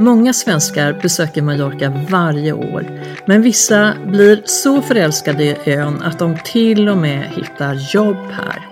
[0.00, 2.86] Många svenskar besöker Mallorca varje år,
[3.26, 8.68] men vissa blir så förälskade i ön att de till och med hittar jobb här.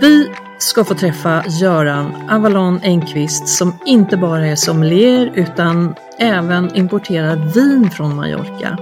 [0.00, 7.36] Vi ska få träffa Göran Avalon Engqvist som inte bara är sommelier utan även importerar
[7.54, 8.78] vin från Mallorca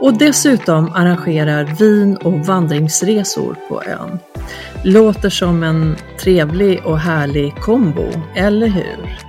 [0.00, 4.18] och dessutom arrangerar vin och vandringsresor på ön.
[4.82, 9.27] Låter som en trevlig och härlig kombo, eller hur?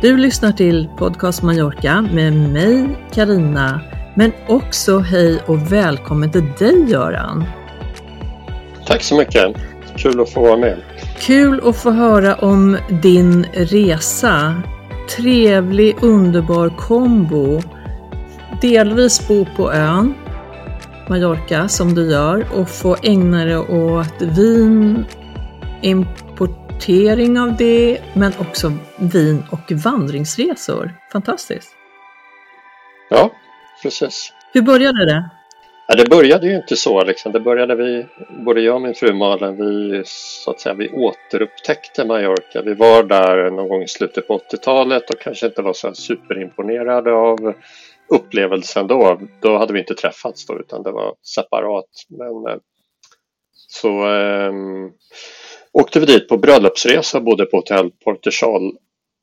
[0.00, 3.80] Du lyssnar till Podcast Mallorca med mig, Karina,
[4.14, 7.44] men också hej och välkommen till dig Göran.
[8.86, 9.56] Tack så mycket.
[9.96, 10.78] Kul att få vara med.
[11.20, 14.62] Kul att få höra om din resa.
[15.16, 17.62] Trevlig, underbar kombo.
[18.60, 20.14] Delvis bo på ön,
[21.08, 25.04] Mallorca, som du gör och få ägna dig åt vin,
[26.78, 30.94] importering av det, men också vin och vandringsresor.
[31.12, 31.76] Fantastiskt!
[33.10, 33.30] Ja,
[33.82, 34.32] precis.
[34.52, 35.30] Hur började det?
[35.88, 37.04] Ja, det började ju inte så.
[37.04, 37.32] Liksom.
[37.32, 38.06] Det började vi,
[38.44, 42.62] både jag och min fru Malin, vi, så att säga, vi återupptäckte Mallorca.
[42.62, 47.12] Vi var där någon gång i slutet på 80-talet och kanske inte var så superimponerade
[47.12, 47.54] av
[48.08, 49.20] upplevelsen då.
[49.40, 51.90] Då hade vi inte träffats då utan det var separat.
[52.08, 52.60] Men, eh,
[53.68, 54.92] så um,
[55.72, 58.72] åkte vi dit på bröllopsresa, bodde på hotell Portugal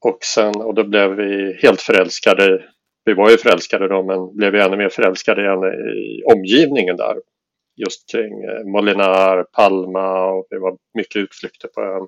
[0.06, 2.64] och sen och då blev vi helt förälskade.
[3.06, 7.16] Vi var ju förälskade då men blev ännu mer förälskade igen i omgivningen där.
[7.76, 12.08] Just kring eh, Molinar, Palma och det var mycket utflykter på ön.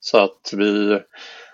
[0.00, 0.98] Så att vi,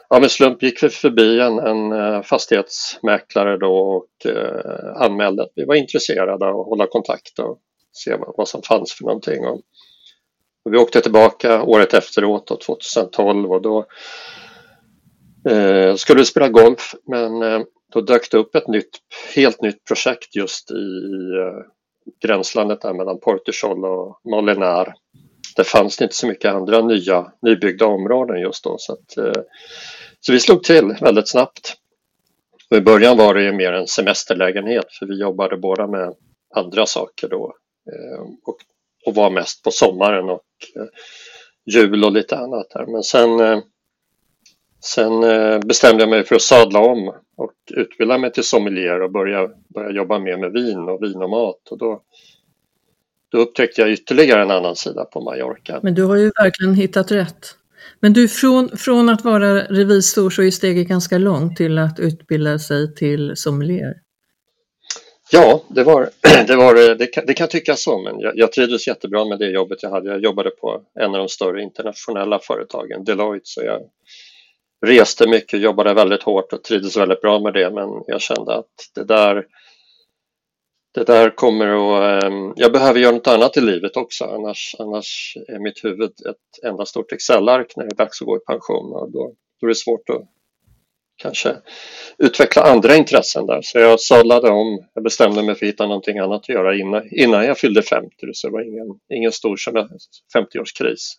[0.09, 5.53] ja med slump gick vi förbi en, en eh, fastighetsmäklare då och eh, anmälde att
[5.55, 7.59] vi var intresserade av att hålla kontakt och
[7.93, 9.45] se vad, vad som fanns för någonting.
[9.47, 9.61] Och
[10.65, 13.87] vi åkte tillbaka året efteråt, då, 2012 och då
[15.49, 17.61] eh, skulle vi spela golf men eh,
[17.93, 18.99] då dök det upp ett nytt,
[19.35, 21.01] helt nytt projekt just i
[21.39, 21.65] eh,
[22.23, 24.95] gränslandet där mellan Portugal och Molinar.
[25.57, 29.43] Det fanns inte så mycket andra nya nybyggda områden just då så, att, eh,
[30.21, 31.77] så vi slog till väldigt snabbt.
[32.71, 36.15] Och I början var det ju mer en semesterlägenhet för vi jobbade båda med
[36.55, 37.55] andra saker då
[37.93, 38.57] eh, och
[39.07, 40.41] och var mest på sommaren och
[41.65, 42.67] jul och lite annat.
[42.75, 42.87] Här.
[42.87, 43.59] Men sen, eh,
[44.85, 49.13] sen eh, bestämde jag mig för att sadla om och utbilda mig till sommelier och
[49.13, 51.69] börja, börja jobba mer med vin och vin och mat.
[51.71, 52.03] Och då,
[53.33, 55.81] då upptäckte jag ytterligare en annan sida på Mallorca.
[55.83, 57.57] Men du har ju verkligen hittat rätt.
[58.01, 62.59] Men du, från, från att vara revisor så är steget ganska långt till att utbilda
[62.59, 63.95] sig till sommelier.
[65.33, 66.11] Ja, det, var,
[66.47, 69.51] det, var, det, kan, det kan tyckas så, men jag, jag trivdes jättebra med det
[69.51, 70.11] jobbet jag hade.
[70.11, 73.83] Jag jobbade på en av de större internationella företagen, Deloitte, så jag
[74.87, 78.91] reste mycket, jobbade väldigt hårt och trivdes väldigt bra med det, men jag kände att
[78.95, 79.47] det där
[80.93, 82.25] det där kommer att...
[82.25, 86.65] Ehm, jag behöver göra något annat i livet också annars, annars är mitt huvud ett
[86.65, 89.69] enda stort Excel-ark när det är dags att gå i pension och då, då är
[89.69, 90.23] det svårt att
[91.21, 91.57] kanske
[92.19, 93.61] utveckla andra intressen där.
[93.63, 97.09] Så jag sadlade om, jag bestämde mig för att hitta någonting annat att göra innan,
[97.11, 98.11] innan jag fyllde 50.
[98.33, 99.57] Så det var ingen, ingen stor
[100.37, 101.17] 50-årskris.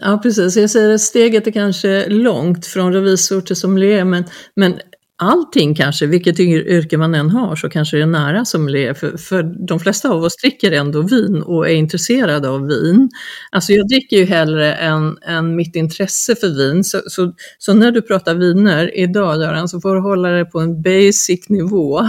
[0.00, 4.80] Ja precis, jag säger att steget är kanske långt från revisor till sommelier men, men
[5.20, 8.94] allting kanske, vilket yrke man än har, så kanske det är nära sommelier.
[8.94, 13.10] För, för de flesta av oss dricker ändå vin och är intresserade av vin.
[13.50, 16.84] Alltså jag dricker ju hellre än, än mitt intresse för vin.
[16.84, 20.60] Så, så, så när du pratar viner idag, Göran, så får du hålla det på
[20.60, 22.00] en basic nivå.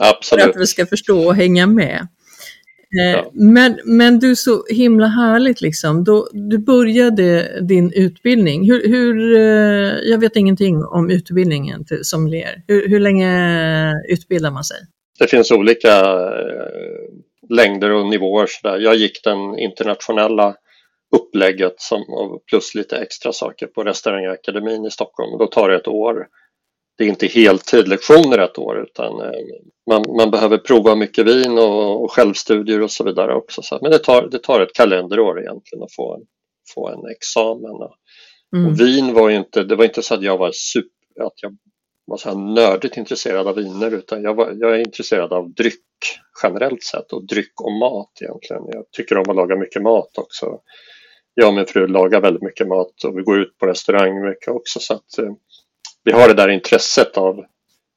[0.00, 0.42] Absolut.
[0.42, 2.08] För att vi ska förstå och hänga med.
[2.96, 3.30] Eh, Ja.
[3.32, 6.04] Men, men du, så himla härligt liksom.
[6.04, 8.70] Då, du började din utbildning.
[8.70, 12.62] Hur, hur, eh, jag vet ingenting om utbildningen till sommelier.
[12.66, 14.76] Hur, hur länge utbildar man sig?
[15.18, 17.08] Det finns olika eh,
[17.48, 18.46] längder och nivåer.
[18.46, 18.78] Så där.
[18.78, 20.54] Jag gick den internationella
[21.16, 22.04] upplägget som,
[22.50, 25.38] plus lite extra saker på restaurangakademin i Stockholm.
[25.38, 26.26] Då tar det ett år.
[26.98, 29.12] det är inte heltidlektioner ett år utan
[29.88, 33.62] man, man behöver prova mycket vin och, och självstudier och så vidare också.
[33.62, 36.22] Så, men det tar, det tar ett kalenderår egentligen att få en,
[36.74, 37.70] få en examen.
[37.70, 37.94] Och,
[38.56, 38.66] mm.
[38.66, 41.56] och vin var ju inte, det var inte så att jag var super, att jag
[42.06, 45.84] var så här nördigt intresserad av viner utan jag, var, jag är intresserad av dryck
[46.42, 48.62] generellt sett och dryck och mat egentligen.
[48.66, 50.60] Jag tycker om att laga mycket mat också.
[51.34, 54.48] Jag och min fru lagar väldigt mycket mat och vi går ut på restaurang mycket
[54.48, 55.32] också så att eh,
[56.04, 57.44] vi har det där intresset av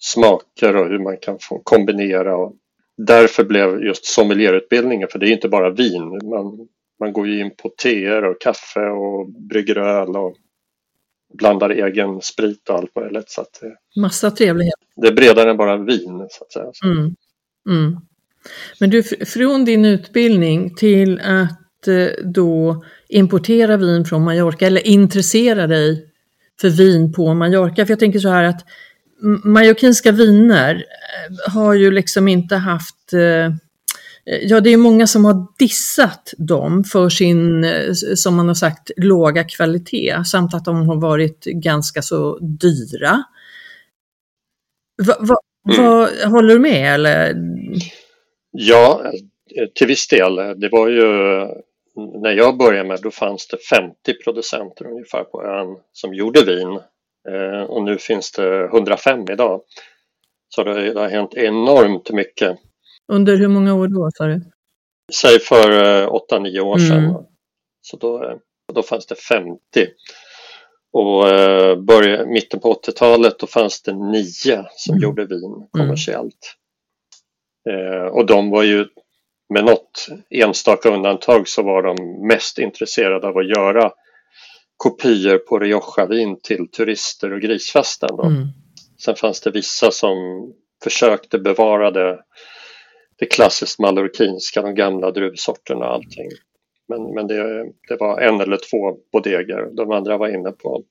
[0.02, 2.36] smaker och hur man kan få kombinera.
[2.38, 2.56] Och
[2.98, 6.68] därför blev just sommelierutbildningen, för det är inte bara vin, man,
[7.00, 10.36] man går ju in på teer och kaffe och brygger öl och
[11.34, 13.30] blandar egen sprit och allt möjligt.
[13.30, 14.74] Så att det, Massa trevlighet.
[14.96, 16.72] Det är bredare än bara vin så att säga.
[16.86, 17.16] Mm.
[17.70, 17.98] Mm.
[18.80, 25.68] Men du, från din utbildning till att eh, då importera vin från Mallorca eller intressera
[25.68, 26.08] dig
[26.62, 27.86] för vin på Mallorca.
[27.86, 28.66] För jag tänker så här att
[29.44, 33.54] mallorquinska viner eh, har ju liksom inte haft eh,
[34.24, 38.92] Ja, det är många som har dissat dem för sin, eh, som man har sagt,
[38.98, 43.24] låga kvalitet samt att de har varit ganska så dyra.
[45.08, 45.36] Va, va,
[45.70, 45.86] mm.
[45.86, 47.36] va, håller du med eller?
[48.52, 49.12] Ja,
[49.76, 50.36] till viss del.
[50.36, 51.02] Det var ju
[51.96, 56.72] när jag började med då fanns det 50 producenter ungefär på ön som gjorde vin
[56.72, 56.82] eh,
[57.68, 59.62] och nu finns det 105 idag.
[60.56, 62.58] Så det, det har hänt enormt mycket.
[63.08, 64.42] Under hur många år då sa du?
[65.14, 65.70] Säg för
[66.08, 67.06] 8-9 eh, år sedan.
[67.06, 67.24] Mm.
[67.82, 68.36] Så då, eh,
[68.74, 69.60] då fanns det 50.
[70.94, 75.04] Och eh, börja, mitten på 80-talet då fanns det nio som mm.
[75.04, 75.68] gjorde vin mm.
[75.72, 76.56] kommersiellt.
[77.70, 77.94] Mm.
[77.94, 78.88] Eh, och de var ju
[79.54, 83.92] med något enstaka undantag så var de mest intresserade av att göra
[84.82, 88.10] kopior på Rioja-vin till turister och grisfesten.
[88.18, 88.24] Då.
[88.24, 88.48] Mm.
[89.06, 90.16] Sen fanns det vissa som
[90.84, 92.20] försökte bevara det,
[93.20, 96.30] det klassiskt mallorquinska, de gamla druvsorterna och allting.
[96.88, 100.84] Men, men det, det var en eller två bodeger, de andra var inne på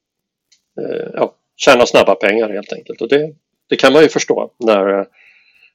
[0.81, 3.00] eh, ja, tjäna snabba pengar helt enkelt.
[3.00, 3.34] Och det,
[3.69, 5.06] det kan man ju förstå när eh,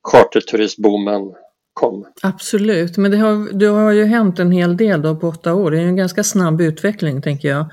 [0.03, 1.33] charterturistboomen
[1.73, 2.07] kom.
[2.23, 5.71] Absolut, men det har, det har ju hänt en hel del då på åtta år.
[5.71, 7.65] Det är en ganska snabb utveckling tänker jag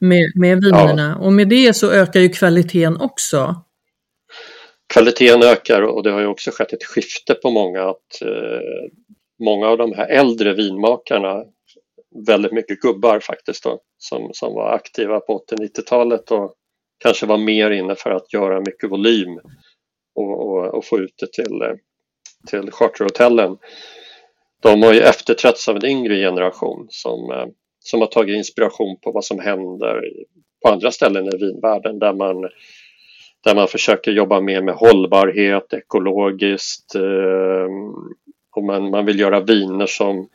[0.00, 1.26] med, med vinerna ja.
[1.26, 3.54] och med det så ökar ju kvaliteten också.
[4.94, 8.90] Kvaliteten ökar och det har ju också skett ett skifte på många att eh,
[9.44, 11.44] många av de här äldre vinmakarna
[12.26, 16.54] väldigt mycket gubbar faktiskt då, som, som var aktiva på 80-90-talet och
[16.98, 19.38] kanske var mer inne för att göra mycket volym
[20.14, 21.74] och, och, och få ut det till eh,
[22.46, 23.56] till charterhotellen.
[24.62, 27.46] De har ju efterträtts av en yngre generation som, eh,
[27.90, 30.02] som har tagit inspiration på vad som händer
[30.62, 32.42] på andra ställen i vinvärlden där man,
[33.44, 37.68] där man försöker jobba mer med hållbarhet, ekologiskt eh,
[38.56, 40.28] och man, man vill göra viner som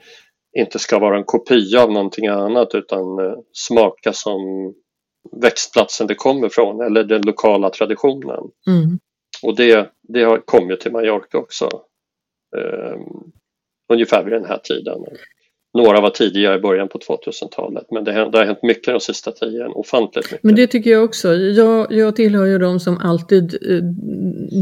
[0.57, 4.74] inte ska vara en kopia av någonting annat utan eh, smaka som
[5.42, 8.44] växtplatsen det kommer från eller den lokala traditionen.
[8.68, 9.00] Mm.
[9.44, 11.69] Och det, det har kommit till Mallorca också
[12.57, 13.00] eh,
[13.94, 15.06] ungefär vid den här tiden.
[15.75, 19.31] Några var tidigare i början på 2000-talet men det, det har hänt mycket de sista
[19.31, 20.44] tiden, ofantligt mycket.
[20.44, 21.33] Men det tycker jag också.
[21.33, 23.80] Jag, jag tillhör ju de som alltid eh,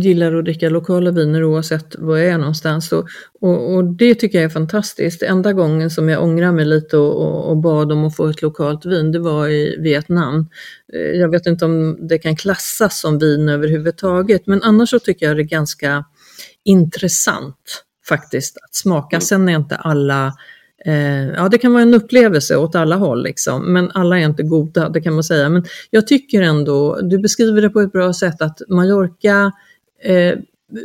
[0.01, 2.91] gillar att dricka lokala viner oavsett var jag är någonstans.
[2.91, 3.05] Och,
[3.41, 5.23] och, och, det tycker jag är fantastiskt.
[5.23, 8.41] Enda gången som jag ångrar mig lite och, och, och, bad om att få ett
[8.41, 10.49] lokalt vin, det var i Vietnam.
[10.93, 15.25] Eh, jag vet inte om det kan klassas som vin överhuvudtaget men annars så tycker
[15.25, 16.05] jag det är ganska
[16.63, 19.19] intressant faktiskt att smaka.
[19.19, 20.33] Sen är inte alla
[20.85, 24.43] eh, Ja, det kan vara en upplevelse åt alla håll, liksom, men alla är inte
[24.43, 25.49] goda, det kan man säga.
[25.49, 29.51] Men jag tycker ändå, du beskriver det på ett bra sätt, att Mallorca,
[30.03, 30.37] eh,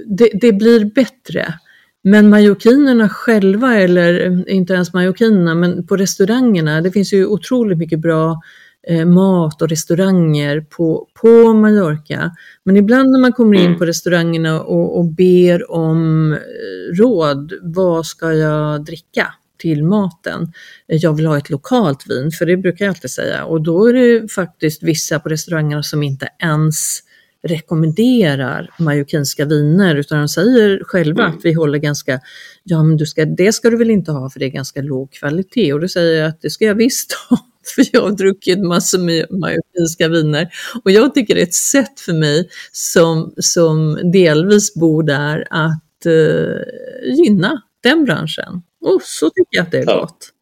[0.06, 1.54] det, det, blir bättre.
[2.02, 8.00] Men mallorquinerna själva, eller inte ens mallorquinerna, men på restaurangerna, det finns ju otroligt mycket
[8.00, 8.40] bra
[8.88, 12.30] eh, mat och restauranger på, på Mallorca.
[12.64, 13.78] Men ibland när man kommer in mm.
[13.78, 19.26] på restaurangerna och, och ber om eh, råd, vad ska jag dricka?
[19.58, 20.52] Till maten.
[20.86, 23.44] Jag vill ha ett lokalt vin, för det brukar jag alltid säga.
[23.44, 27.02] Och då är det faktiskt vissa på restaurangerna som inte ens
[27.42, 31.36] rekommenderar mallorquinska viner utan de säger själva mm.
[31.36, 32.20] att vi håller ganska,
[32.64, 35.12] ja men du ska, det ska du väl inte ha för det är ganska låg
[35.12, 37.38] kvalitet och då säger jag att det ska jag visst ha
[37.74, 40.48] för jag har druckit massor med mallorquinska viner.
[40.84, 46.06] Och jag tycker det är ett sätt för mig som, som delvis bor där att
[46.06, 48.62] eh, gynna den branschen.
[48.80, 50.00] Och så tycker jag att det är ja.
[50.00, 50.32] gott.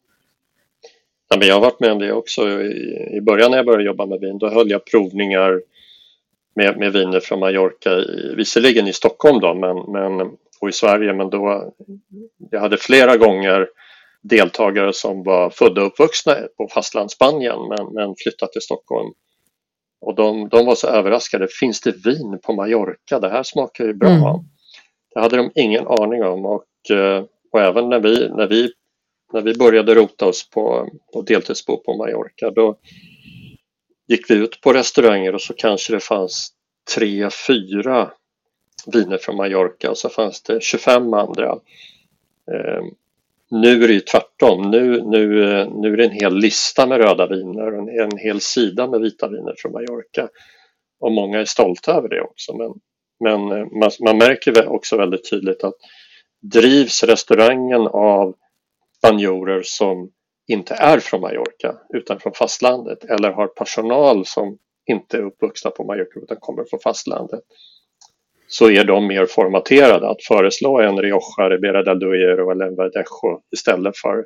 [1.29, 2.49] Ja, men jag har varit med om det också.
[2.49, 5.61] I, I början när jag började jobba med vin, då höll jag provningar
[6.55, 11.13] med, med viner från Mallorca, i, visserligen i Stockholm då, men, men, och i Sverige,
[11.13, 11.73] men då
[12.51, 13.67] jag hade flera gånger
[14.21, 19.13] deltagare som var födda och uppvuxna på fastlandsspanien men, men flyttat till Stockholm.
[20.01, 23.19] Och de, de var så överraskade, finns det vin på Mallorca?
[23.19, 24.09] Det här smakar ju bra.
[24.09, 24.45] Mm.
[25.13, 27.23] Det hade de ingen aning om och, eh,
[27.57, 28.71] och även när vi, när vi,
[29.33, 32.77] när vi började rota oss på, på deltidsbo på Mallorca då
[34.07, 36.49] gick vi ut på restauranger och så kanske det fanns
[36.95, 38.11] tre, fyra
[38.93, 41.49] viner från Mallorca och så fanns det 25 andra.
[42.51, 42.83] Eh,
[43.51, 44.71] nu är det ju tvärtom.
[44.71, 45.27] Nu, nu,
[45.81, 49.01] nu är det en hel lista med röda viner och en, en hel sida med
[49.01, 50.29] vita viner från Mallorca.
[50.99, 52.57] Och många är stolta över det också.
[52.57, 52.73] Men,
[53.19, 55.75] men eh, man, man märker också väldigt tydligt att
[56.41, 58.35] drivs restaurangen av
[58.97, 60.11] spanjorer som
[60.47, 65.83] inte är från Mallorca utan från fastlandet eller har personal som inte är uppvuxna på
[65.83, 67.43] Mallorca utan kommer från fastlandet
[68.47, 73.41] så är de mer formaterade att föreslå en Rioja, Ribera del Duero eller en Verdejo
[73.51, 74.25] istället för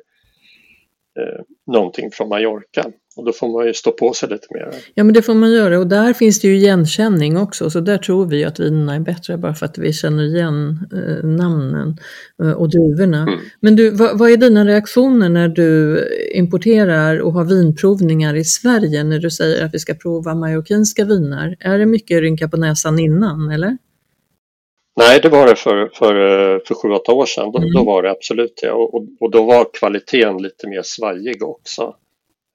[1.20, 2.84] eh, någonting från Mallorca.
[3.16, 4.74] Och då får man ju stå på sig lite mer.
[4.94, 7.98] Ja men det får man göra och där finns det ju igenkänning också så där
[7.98, 11.96] tror vi att vinerna är bättre bara för att vi känner igen eh, namnen
[12.42, 13.22] eh, och druvorna.
[13.22, 13.40] Mm.
[13.60, 16.00] Men du, vad, vad, är dina reaktioner när du
[16.34, 21.56] importerar och har vinprovningar i Sverige när du säger att vi ska prova mallorquinska viner?
[21.60, 23.78] Är det mycket rynka på näsan innan eller?
[24.96, 26.14] Nej, det var det för, för,
[26.66, 27.52] för sju, åtta år sedan.
[27.52, 27.72] Då, mm.
[27.72, 28.72] då var det absolut det.
[28.72, 31.96] Och, och, då var kvaliteten lite mer svajig också.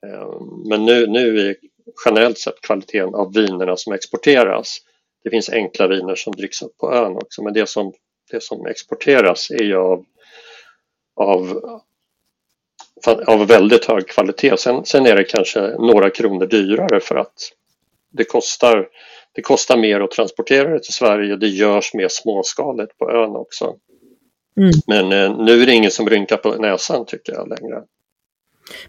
[0.07, 1.55] Eh, men nu, nu är
[2.05, 4.77] generellt sett kvaliteten av vinerna som exporteras.
[5.23, 7.93] Det finns enkla viner som dricks upp på ön också, men det som,
[8.31, 10.05] det som exporteras är ju av,
[11.15, 11.61] av,
[13.27, 14.57] av väldigt hög kvalitet.
[14.57, 17.51] Sen, sen är det kanske några kronor dyrare för att
[18.11, 18.87] det kostar
[19.37, 21.35] det kostar mer att transportera det till Sverige.
[21.35, 23.75] Det görs mer småskaligt på ön också.
[24.57, 24.71] Mm.
[24.87, 27.83] Men eh, nu är det ingen som rynkar på näsan tycker jag längre.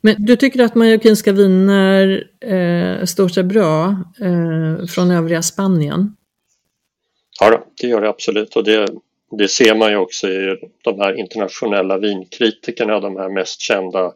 [0.00, 6.16] Men du tycker att mallorquinska viner eh, står sig bra eh, från övriga Spanien?
[7.40, 8.88] Ja, det gör det absolut och det,
[9.30, 14.12] det ser man ju också i de här internationella vinkritikerna, de här mest kända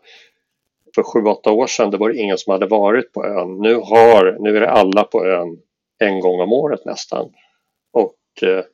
[0.94, 3.58] för sju, åtta år sedan, det var det ingen som hade varit på ön.
[3.58, 5.58] Nu, har, nu är det alla på ön
[6.02, 7.30] en gång om året nästan
[7.92, 8.64] och eh,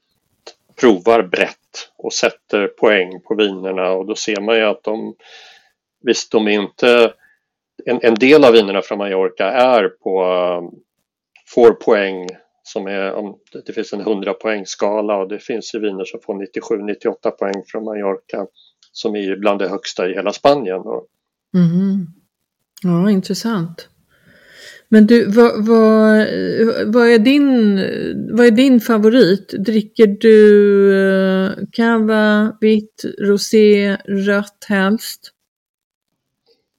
[0.80, 5.14] provar brett och sätter poäng på vinerna och då ser man ju att de
[6.00, 7.12] visst, de är inte
[7.84, 10.78] en, en del av vinerna från Mallorca är på eh,
[11.54, 12.26] får poäng
[12.62, 16.34] som är om det finns en 100 poängskala och det finns ju viner som får
[16.34, 18.46] 97-98 poäng från Mallorca
[18.92, 20.82] som är bland det högsta i hela Spanien.
[21.54, 22.06] Mm.
[22.82, 23.88] Ja, intressant.
[24.90, 26.26] Men du, vad, vad,
[26.86, 27.76] vad, är din,
[28.36, 29.48] vad är din favorit?
[29.48, 35.32] Dricker du eh, cava, vitt, rosé, rött helst?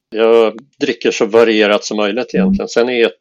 [0.09, 2.69] Jag dricker så varierat som möjligt egentligen.
[2.69, 3.11] Sen är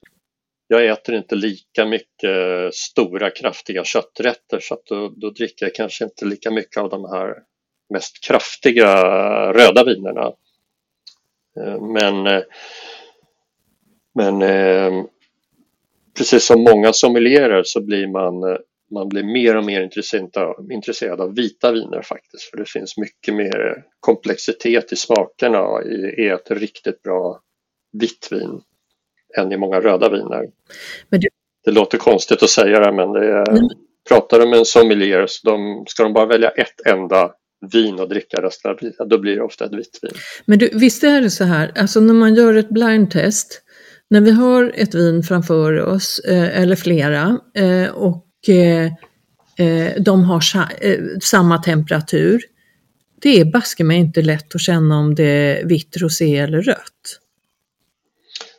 [0.71, 6.05] jag äter inte lika mycket stora kraftiga kötträtter så att då, då dricker jag kanske
[6.05, 7.35] inte lika mycket av de här
[7.91, 8.95] mest kraftiga
[9.53, 10.33] röda vinerna.
[11.61, 12.43] Eh, men eh,
[14.19, 15.05] men eh,
[16.17, 18.59] precis som många sommelierer så blir man, eh,
[18.91, 19.91] man blir mer och mer
[20.71, 22.43] intresserad av vita viner faktiskt.
[22.43, 27.41] För det finns mycket mer komplexitet i smakerna i, i ett riktigt bra
[27.93, 28.61] vitt vin
[29.39, 30.47] än i många röda viner.
[31.09, 31.29] Du...
[31.65, 33.69] Det låter konstigt att säga det men det är, mm.
[34.09, 37.33] pratar du med en sommelier så de, ska de bara välja ett enda
[37.73, 40.13] vin och dricka resten av livet, då blir det ofta ett vitt vin.
[40.47, 43.63] Men du, visst är det så här, alltså när man gör ett blindtest
[44.11, 48.87] när vi har ett vin framför oss, eh, eller flera, eh, och eh,
[49.59, 50.43] eh de har
[50.81, 52.43] eh, samma temperatur,
[53.23, 57.19] det är baske mig inte lätt att känna om det är vitt, rosé eller rött.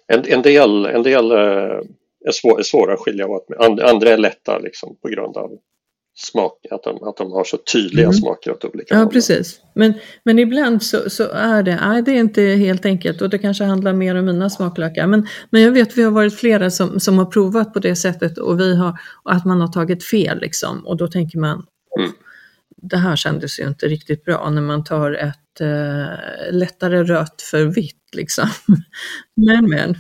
[0.08, 1.38] En, en del, en del eh,
[2.26, 5.52] är, svår, är svåra att skilja åt, andra är lätta liksom, på grund av
[6.20, 8.14] smak, att de, att de har så tydliga mm.
[8.14, 9.14] smaker åt olika Ja, håll.
[9.14, 9.62] precis.
[9.74, 13.38] Men, men ibland så, så är det, nej, det är inte helt enkelt och det
[13.40, 15.08] kanske handlar mer om mina smaklökar.
[15.08, 18.38] Men, men jag vet vi har varit flera som, som har provat på det sättet
[18.38, 21.66] och vi har, att man har tagit fel liksom och då tänker man
[22.00, 22.12] mm.
[22.82, 27.66] det här kändes ju inte riktigt bra när man tar ett eh, lättare rött för
[27.66, 28.50] vitt liksom.
[29.36, 29.98] men men.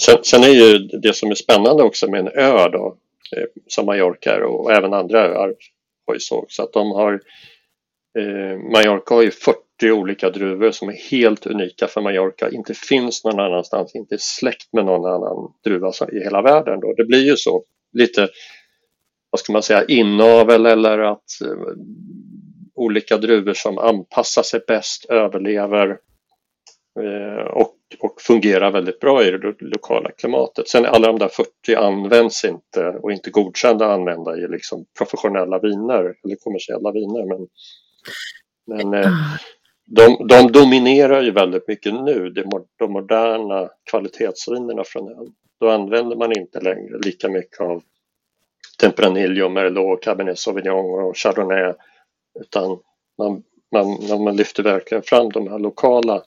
[0.00, 2.96] Sen, sen, är ju det som är spännande också med en ö då,
[3.36, 5.54] Eh, som Mallorca och även andra öar
[6.06, 7.12] har ju så att de har
[8.18, 13.24] eh, Mallorca har ju 40 olika druvor som är helt unika för Mallorca, inte finns
[13.24, 16.80] någon annanstans, inte släkt med någon annan druva i hela världen.
[16.80, 16.94] Då.
[16.96, 18.28] Det blir ju så lite,
[19.30, 21.74] vad ska man säga, inavel eller att eh,
[22.74, 25.98] olika druvor som anpassar sig bäst överlever
[26.98, 27.69] Eh, och
[28.20, 30.68] fungerar väldigt bra i det lokala klimatet.
[30.68, 35.58] Sen alla de där 40 används inte och inte godkända att använda i liksom professionella
[35.58, 37.26] viner eller kommersiella viner.
[37.26, 37.46] Men,
[38.66, 39.12] men uh,
[39.86, 42.30] de, de dominerar ju väldigt mycket nu,
[42.78, 45.32] de moderna kvalitetsvinerna från ön.
[45.60, 47.82] Då använder man inte längre lika mycket av
[48.80, 51.74] Tempranillo, Merlot, Cabernet Sauvignon och Chardonnay
[52.40, 52.78] utan
[53.18, 56.22] man, man, man lyfter verkligen fram de här lokala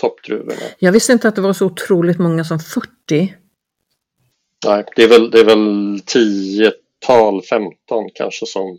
[0.00, 0.66] toppdruvorna.
[0.78, 3.34] Jag visste inte att det var så otroligt många som 40.
[4.66, 7.74] Nej, det är väl, det är väl 10-tal, 15
[8.14, 8.78] kanske som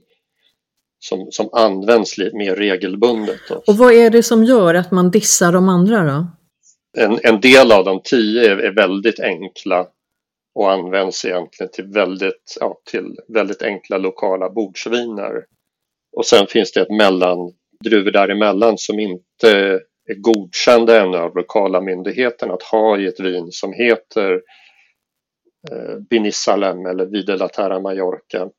[0.99, 3.39] som, som används lite mer regelbundet.
[3.49, 3.63] Då.
[3.67, 6.27] Och vad är det som gör att man dissar de andra då?
[6.97, 9.87] En, en del av de tio är, är väldigt enkla
[10.55, 15.45] och används egentligen till väldigt, ja, till väldigt enkla lokala bordsviner.
[16.17, 17.37] Och sen finns det ett mellan,
[17.83, 19.79] druvor däremellan som inte
[20.17, 24.41] godkända ännu av lokala myndigheten att ha i ett vin som heter
[25.71, 28.49] eh, Binisalem eller Vide la Terra Mallorca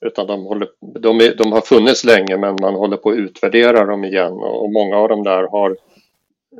[0.00, 0.68] utan de, håller,
[1.00, 4.72] de, är, de, har funnits länge men man håller på att utvärdera dem igen och
[4.72, 5.76] många av dem där har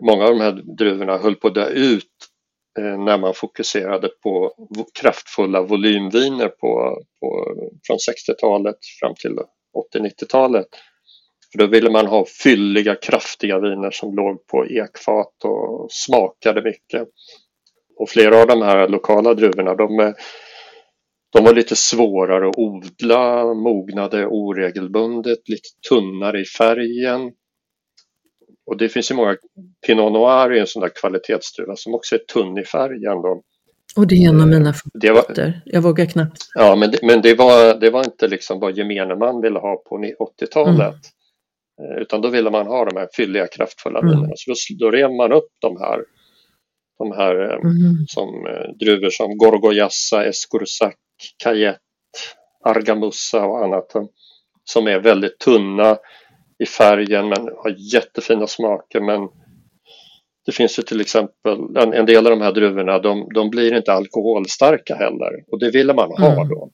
[0.03, 2.11] Många av de här druvorna höll på att dö ut
[2.79, 4.53] eh, när man fokuserade på
[5.00, 7.55] kraftfulla volymviner på, på,
[7.87, 9.38] från 60-talet fram till
[9.95, 10.67] 80-90-talet.
[11.54, 17.08] För då ville man ha fylliga, kraftiga viner som låg på ekfat och smakade mycket.
[17.99, 20.14] Och flera av de här lokala druvorna de
[21.32, 27.32] de var lite svårare att odla, mognade oregelbundet, lite tunnare i färgen.
[28.66, 29.37] Och det finns ju många,
[29.87, 33.23] Pinot Noir är en sån där kvalitetsdruva som också är tunn i färgen.
[33.23, 33.42] Då.
[33.96, 35.62] Och det är en av mina favoriter.
[35.64, 36.38] Jag vågar knappt.
[36.54, 39.76] Ja, men, det, men det, var, det var inte liksom vad gemene man ville ha
[39.76, 40.78] på 80-talet.
[40.78, 41.00] Mm.
[41.81, 44.11] Eh, utan då ville man ha de här fylliga, kraftfulla mm.
[44.11, 44.33] vinerna.
[44.37, 46.05] Så då, då rev man upp de här,
[46.98, 48.07] de här eh, mm.
[48.07, 50.94] som, eh, druvor som Gorgoyassa, Escoursac,
[51.42, 51.79] Cayette,
[52.64, 53.92] Argamussa och annat
[54.64, 55.96] som är väldigt tunna
[56.59, 59.29] i färgen men har jättefina smaker men
[60.46, 63.77] det finns ju till exempel en, en del av de här druvorna de, de, blir
[63.77, 66.48] inte alkoholstarka heller och det ville man ha mm.
[66.48, 66.70] då.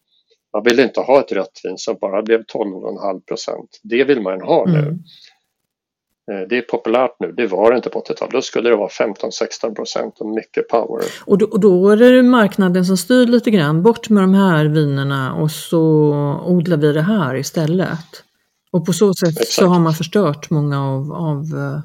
[0.52, 3.80] Man ville inte ha ett rött vin som bara blev 12,5 procent.
[3.82, 4.78] Det vill man ha nu.
[4.78, 4.98] Mm.
[6.30, 8.32] Eh, det är populärt nu, det var det inte på 80-talet.
[8.32, 11.04] Då skulle det vara 15-16 procent och mycket power.
[11.24, 14.64] Och då, och då är det marknaden som styr lite grann, bort med de här
[14.64, 15.80] vinerna och så
[16.46, 18.24] odlar vi det här istället.
[18.72, 19.48] Och på så sätt Exakt.
[19.48, 21.80] så har man förstört många av, av, eh,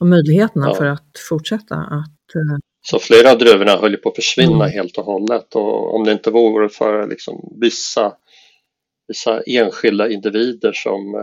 [0.00, 0.74] av möjligheterna ja.
[0.74, 4.70] för att fortsätta att eh, så flera av druvorna höll på att försvinna mm.
[4.70, 8.12] helt och hållet och om det inte vore för liksom vissa,
[9.08, 11.14] vissa enskilda individer som,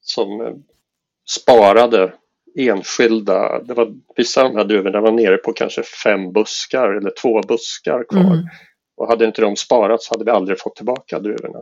[0.00, 0.62] som
[1.30, 2.12] sparade
[2.58, 7.12] enskilda, det var, vissa av de här druvorna var nere på kanske fem buskar eller
[7.22, 8.34] två buskar kvar.
[8.34, 8.46] Mm.
[8.96, 11.58] Och hade inte de sparat så hade vi aldrig fått tillbaka druvorna.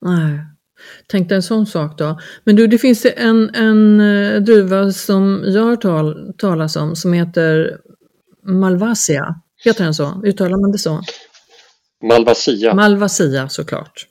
[0.00, 0.38] Nej.
[1.06, 2.18] Tänk dig en sån sak då.
[2.44, 7.12] Men du, det finns en, en uh, druva som jag har tal, talas om som
[7.12, 7.80] heter
[8.42, 9.34] Malvasia.
[9.64, 10.22] Heter den så?
[10.24, 11.00] Uttalar man det så?
[12.02, 12.74] Malvasia.
[12.74, 14.06] Malvasia såklart.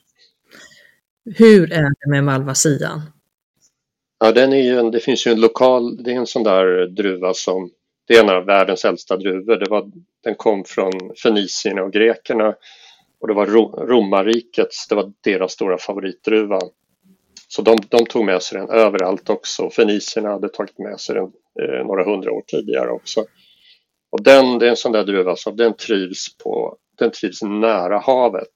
[1.35, 3.01] Hur är det med Malvasian?
[4.19, 7.33] Ja, den är en, det finns ju en lokal, det är en sån där druva
[7.33, 7.69] som,
[8.07, 9.55] det är en av världens äldsta druvor.
[9.55, 9.91] Det var,
[10.23, 10.91] den kom från
[11.23, 12.55] fenicierna och grekerna
[13.19, 13.45] och det var
[13.87, 16.59] romarrikets, det var deras stora favoritdruva.
[17.47, 19.69] Så de, de, tog med sig den överallt också.
[19.69, 23.25] Fenicierna hade tagit med sig den eh, några hundra år tidigare också.
[24.11, 27.41] Och den, det är en sån där druva alltså, som den trivs, på, den trivs
[27.41, 28.53] nära havet.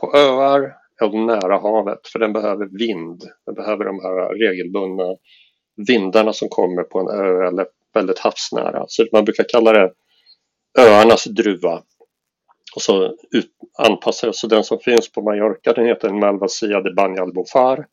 [0.00, 3.22] På öar eller nära havet för den behöver vind.
[3.46, 5.16] Den behöver de här regelbundna
[5.88, 8.84] vindarna som kommer på en ö eller väldigt havsnära.
[8.88, 9.92] Så man brukar kalla det
[10.78, 11.82] öarnas druva.
[12.74, 17.86] Och så ut, anpassar så den som finns på Mallorca den heter Malvasia de Banyalbufar.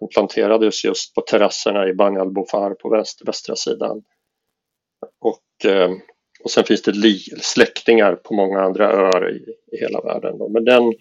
[0.00, 4.02] Den planterades just på terrasserna i Banyalbufar på väst, västra sidan.
[5.20, 5.90] Och, eh,
[6.44, 6.92] och sen finns det
[7.40, 9.44] släktingar på många andra öar i,
[9.76, 10.38] i hela världen.
[10.38, 10.48] Då.
[10.48, 10.92] Men den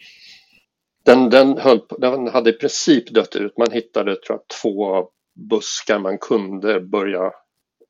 [1.06, 3.58] den, den, höll på, den hade i princip dött ut.
[3.58, 5.08] Man hittade tror jag, två
[5.50, 7.32] buskar man kunde börja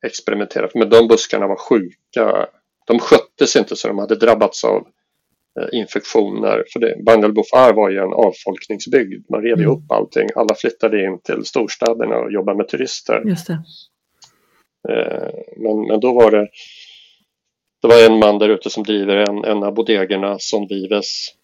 [0.06, 2.46] experimentera Men de buskarna var sjuka.
[2.86, 4.86] De sköttes inte så de hade drabbats av
[5.60, 6.64] eh, infektioner.
[6.72, 9.30] För det, Bangel Bofar var ju en avfolkningsbygd.
[9.30, 9.76] Man rev ju mm.
[9.76, 10.28] upp allting.
[10.34, 13.22] Alla flyttade in till storstäderna och jobbade med turister.
[13.26, 13.62] Just det.
[14.88, 16.48] Eh, men, men då var det
[17.82, 21.34] det var en man där ute som driver en, en av bodegerna som drivs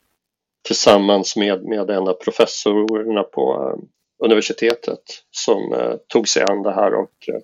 [0.66, 3.84] tillsammans med, med en av professorerna på eh,
[4.24, 7.40] universitetet som eh, tog sig an det här och eh,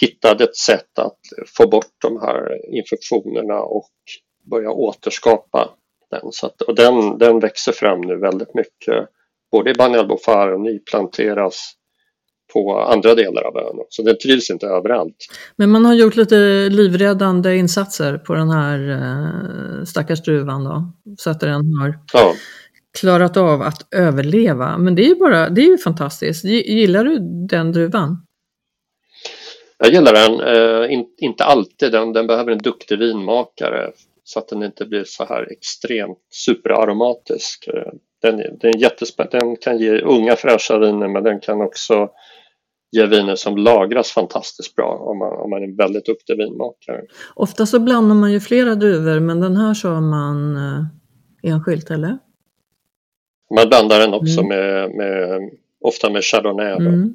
[0.00, 1.18] hittade ett sätt att
[1.56, 3.90] få bort de här infektionerna och
[4.50, 5.70] börja återskapa
[6.10, 6.32] den.
[6.32, 9.08] Så att, och den, den växer fram nu väldigt mycket
[9.52, 11.72] både i Banja och nyplanteras
[12.52, 13.84] på andra delar av ön.
[13.88, 15.16] Så den trivs inte överallt.
[15.56, 21.30] Men man har gjort lite livräddande insatser på den här eh, stackars druvan då, så
[21.30, 22.34] att den har ja.
[23.00, 24.78] klarat av att överleva.
[24.78, 26.44] Men det är ju bara, det är ju fantastiskt.
[26.44, 28.26] Gillar du den druvan?
[29.78, 31.92] Jag gillar den, eh, in, inte alltid.
[31.92, 33.90] Den, den behöver en duktig vinmakare
[34.24, 37.68] så att den inte blir så här extremt superaromatisk.
[37.68, 39.38] Eh, den, den, är jättespännande.
[39.38, 42.10] den kan ge unga fräscha viner men den kan också
[42.92, 47.02] ge viner som lagras fantastiskt bra om man, om man är väldigt duktig vinmakare.
[47.34, 50.84] Ofta så blandar man ju flera druvor men den här sa man eh,
[51.42, 52.18] enskilt eller?
[53.54, 54.48] Man blandar den också mm.
[54.48, 55.50] med, med,
[55.80, 56.72] ofta med chardonnay.
[56.72, 57.14] Mm.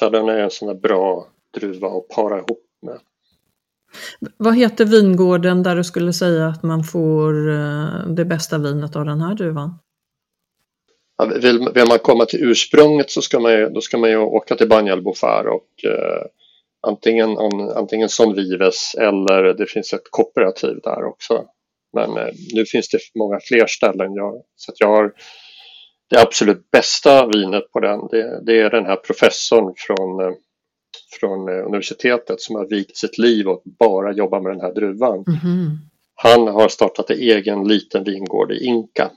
[0.00, 2.98] Chardonnay är en sån där bra druva att para ihop med.
[4.36, 9.04] Vad heter vingården där du skulle säga att man får eh, det bästa vinet av
[9.04, 9.78] den här druvan?
[11.42, 14.54] Vill, vill, man komma till ursprunget så ska man ju, då ska man ju åka
[14.54, 16.22] till Banyal Bofar och eh,
[16.86, 21.44] antingen, om, antingen som Vives eller det finns ett kooperativ där också.
[21.92, 24.14] Men eh, nu finns det många fler ställen.
[24.14, 25.12] Jag, så jag har
[26.10, 28.00] det absolut bästa vinet på den.
[28.10, 30.34] Det, det är den här professorn från eh,
[31.20, 35.24] från eh, universitetet som har vikt sitt liv och bara jobba med den här druvan.
[35.44, 35.76] Mm.
[36.14, 39.10] Han har startat en egen liten vingård i Inka.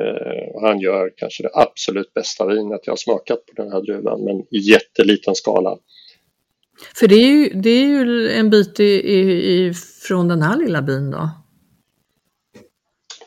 [0.00, 4.24] Eh, han gör kanske det absolut bästa vinet jag har smakat på den här druvan
[4.24, 5.78] men i jätteliten skala.
[6.94, 10.82] För det är ju, det är ju en bit i, i, från den här lilla
[10.82, 11.30] byn då?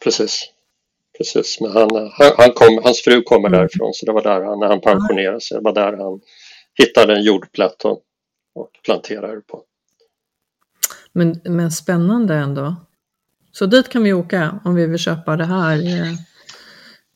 [0.04, 0.50] Precis.
[1.18, 3.60] Precis, men han, han, han kom, hans fru kommer mm.
[3.60, 6.22] därifrån så det var där han, när han pensionerade sig, det var där han
[6.74, 8.02] hittade en jordplätt och,
[8.56, 9.64] och planterade på.
[11.12, 12.76] Men, men spännande ändå.
[13.52, 16.14] Så dit kan vi åka om vi vill köpa det här eh,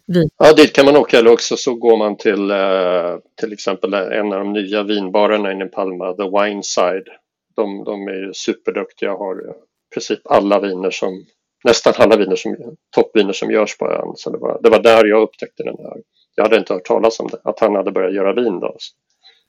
[0.07, 0.29] vin?
[0.37, 4.33] Ja, dit kan man åka eller också så går man till eh, till exempel en
[4.33, 7.07] av de nya vinbarerna inne i Palma, The Wine Side.
[7.55, 9.53] De, de är superduktiga och har i
[9.93, 11.25] princip alla viner som
[11.63, 12.55] nästan alla viner som,
[12.95, 14.13] toppviner som görs på ön.
[14.15, 15.97] Så det var, det var där jag upptäckte den här.
[16.35, 18.77] Jag hade inte hört talas om det, att han hade börjat göra vin då.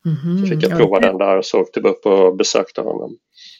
[0.04, 1.08] Mm-hmm, så fick jag prova okay.
[1.08, 3.16] den där och så åkte vi upp och besökte honom.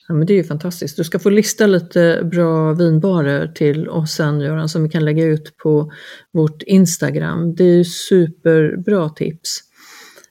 [0.09, 0.97] Ja, men det är ju fantastiskt.
[0.97, 5.25] Du ska få lista lite bra vinbarer till oss sen Göran som vi kan lägga
[5.25, 5.92] ut på
[6.33, 7.55] vårt Instagram.
[7.55, 9.61] Det är ju superbra tips.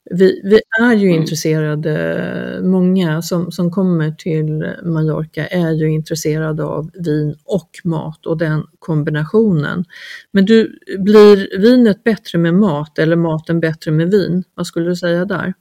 [0.10, 1.22] Vi, vi är ju mm.
[1.22, 8.38] intresserade, många som, som kommer till Mallorca är ju intresserade av vin och mat och
[8.38, 9.86] den kombinationen.
[10.32, 14.44] Men du, blir vinet bättre med mat eller maten bättre med vin?
[14.56, 15.54] Vad skulle du säga där?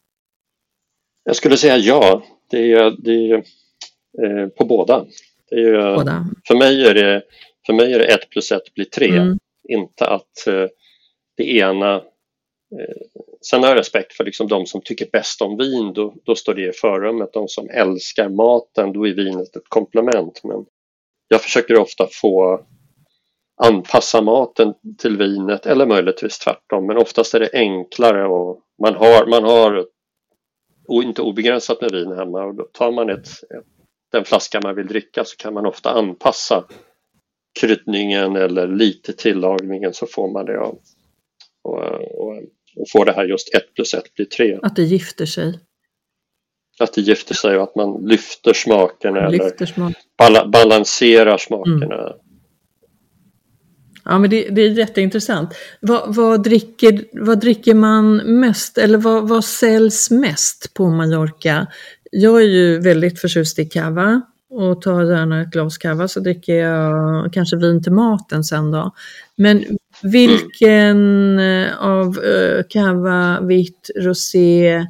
[1.25, 2.23] Jag skulle säga ja.
[2.51, 3.45] Det är, det är
[4.23, 5.07] eh, på båda.
[5.51, 6.25] Det är, båda.
[6.49, 7.23] För, mig är det,
[7.67, 9.09] för mig är det ett plus ett blir tre.
[9.09, 9.39] Mm.
[9.69, 10.67] Inte att eh,
[11.37, 12.97] det ena eh,
[13.51, 16.55] Sen har jag respekt för liksom de som tycker bäst om vin, då, då står
[16.55, 17.33] det i förrummet.
[17.33, 20.41] De som älskar maten, då är vinet ett komplement.
[20.45, 20.67] Men
[21.29, 22.61] jag försöker ofta få
[23.57, 26.87] anpassa maten till vinet eller möjligtvis tvärtom.
[26.87, 29.87] Men oftast är det enklare och man har, man har
[30.89, 33.67] och inte obegränsat med vin hemma och då tar man ett, ett,
[34.17, 36.65] den flaska man vill dricka så kan man ofta anpassa
[37.61, 40.81] kryddningen eller lite tillagningen så får man det och,
[41.63, 42.37] och, och,
[42.77, 44.59] och får det här just 1 plus 1 blir 3.
[44.63, 45.61] Att det gifter sig.
[46.79, 49.93] Att det gifter sig och att man lyfter smakerna lyfter eller smak.
[50.19, 52.09] bala, balanserar smakerna.
[52.09, 52.19] Mm.
[54.05, 55.55] Ja, men det, det är jätteintressant.
[55.81, 61.67] Vad, vad, dricker, vad dricker man mest eller vad, vad säljs mest på Mallorca?
[62.19, 66.55] Jag är ju väldigt förtjust i cava och tar gärna ett glas cava så dricker
[66.55, 68.95] jag kanske vin till maten sen då.
[69.37, 69.65] Men
[70.03, 74.87] vilken eh, av uh, cava, vitt, rosé,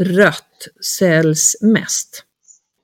[0.00, 0.68] rött
[0.98, 2.24] säljs mest?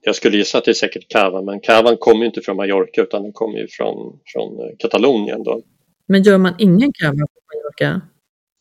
[0.01, 3.23] Jag skulle gissa att det är säkert Cava, men Cavan kommer inte från Mallorca utan
[3.23, 5.43] den kommer ju från, från eh, Katalonien.
[5.43, 5.63] Då.
[6.09, 8.01] Men gör man ingen Cava på Mallorca?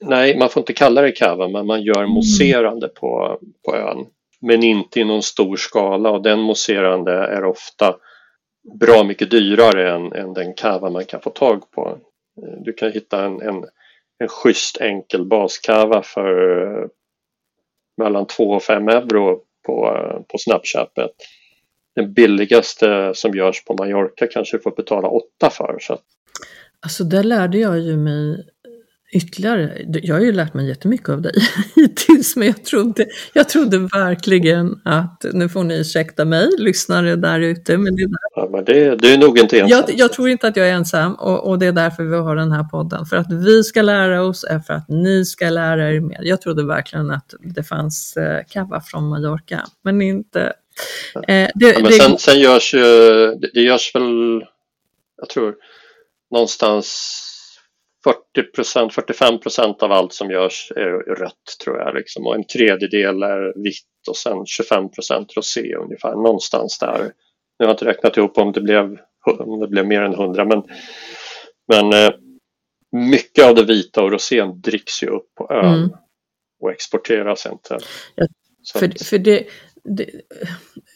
[0.05, 2.09] Nej, man får inte kalla det Cava, men man gör mm.
[2.09, 4.05] mousserande på, på ön.
[4.41, 7.95] Men inte i någon stor skala och den mousserande är ofta
[8.79, 11.99] bra mycket dyrare än, än den Cava man kan få tag på.
[12.41, 13.65] Eh, du kan hitta en, en,
[14.19, 16.87] en schysst enkel baskava för eh,
[17.97, 21.11] mellan 2 och 5 euro på, eh, på snabbköpet.
[21.95, 25.77] Den billigaste som görs på Mallorca kanske du får betala 8 för.
[25.81, 25.97] Så.
[26.79, 28.49] Alltså där lärde jag ju mig
[29.15, 29.85] ytterligare.
[29.87, 31.33] Jag har ju lärt mig jättemycket av dig
[31.75, 37.39] hittills, men jag trodde, jag trodde verkligen att, nu får ni ursäkta mig, lyssnare där
[37.39, 38.17] ute, men det är, där.
[38.35, 39.83] Ja, men det, du är nog inte ensam.
[39.87, 42.35] Jag, jag, tror inte att jag är ensam och, och, det är därför vi har
[42.35, 43.05] den här podden.
[43.05, 46.19] För att vi ska lära oss, är för att ni ska lära er mer.
[46.21, 50.53] Jag trodde verkligen att det fanns eh, kava från Mallorca, men inte.
[51.27, 52.79] Eh, det, ja, men sen, sen görs ju,
[53.53, 54.43] det görs väl,
[55.17, 55.55] jag tror
[56.31, 57.21] någonstans
[58.35, 62.27] 40 45 procent av allt som görs är rött tror jag liksom.
[62.27, 66.99] och en tredjedel är vitt och sen 25 procent rosé ungefär någonstans där.
[67.59, 70.45] Nu har jag inte räknat ihop om det blev, om det blev mer än 100
[70.45, 70.63] men,
[71.67, 72.13] men eh,
[72.91, 75.89] mycket av det vita och rosén dricks ju upp på ön mm.
[76.61, 77.77] och exporteras inte.
[78.15, 78.27] Ja,
[78.73, 79.43] för, för det,
[79.83, 80.09] det,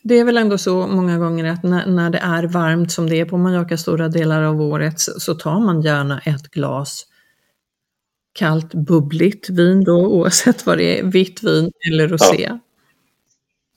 [0.03, 3.19] det, är väl ändå så många gånger att när, när, det är varmt som det
[3.19, 7.05] är på Mallorca stora delar av året så, så tar man gärna ett glas
[8.33, 12.43] kallt bubbligt vin då oavsett vad det är, vitt vin eller rosé.
[12.49, 12.59] Ja.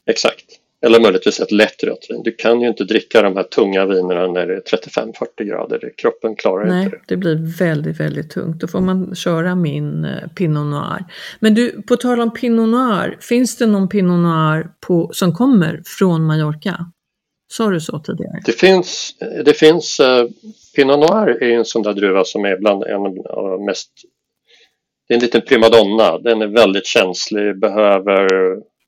[0.06, 0.58] Exakt.
[0.84, 2.22] Eller möjligtvis ett lätt rött vin.
[2.22, 5.92] Du kan ju inte dricka de här tunga vinerna när det är 35-40 grader.
[5.96, 7.02] Kroppen klarar Nej, inte det.
[7.08, 8.60] det blir väldigt, väldigt tungt.
[8.60, 11.04] Då får man köra min eh, Pinot Noir.
[11.40, 15.82] Men du, på tal om Pinot Noir, finns det någon Pinot Noir på, som kommer
[15.86, 16.86] från Mallorca?
[17.52, 18.40] Sa du så tidigare?
[18.44, 20.28] Det finns, det finns uh,
[20.76, 23.90] Pinot Noir är en sån där druva som är bland en av de mest
[25.12, 26.18] det är en liten primadonna.
[26.18, 28.28] Den är väldigt känslig, behöver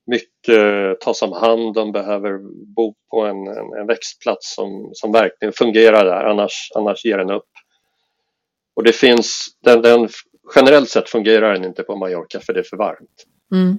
[0.07, 2.39] mycket tas om hand, de behöver
[2.75, 7.31] bo på en, en, en växtplats som, som verkligen fungerar där, annars, annars ger den
[7.31, 7.49] upp.
[8.75, 10.09] Och det finns, den, den,
[10.55, 13.25] generellt sett fungerar den inte på Mallorca för det är för varmt.
[13.53, 13.77] Mm.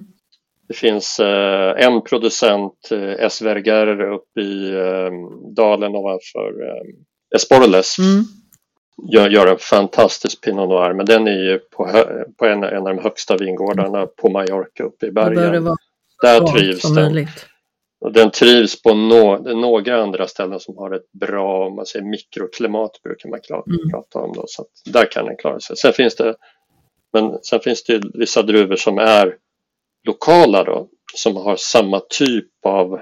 [0.67, 5.11] Det finns eh, en producent, eh, Esverger, uppe i eh,
[5.55, 7.99] dalen ovanför eh, Esporles.
[7.99, 8.23] Mm
[9.03, 12.03] gör, gör en fantastisk Pinot Noir men den är ju på,
[12.37, 15.75] på en, en av de högsta vingårdarna på Mallorca uppe i bergen.
[16.21, 17.27] Där trivs den.
[17.99, 23.01] Och den trivs på no, några andra ställen som har ett bra man säger, mikroklimat
[23.03, 23.89] brukar man klara, mm.
[23.91, 24.33] prata om.
[24.33, 25.77] Då, så där kan den klara sig.
[25.77, 26.35] Sen finns det,
[27.13, 29.35] men sen finns det vissa druvor som är
[30.07, 32.99] lokala då som har samma typ av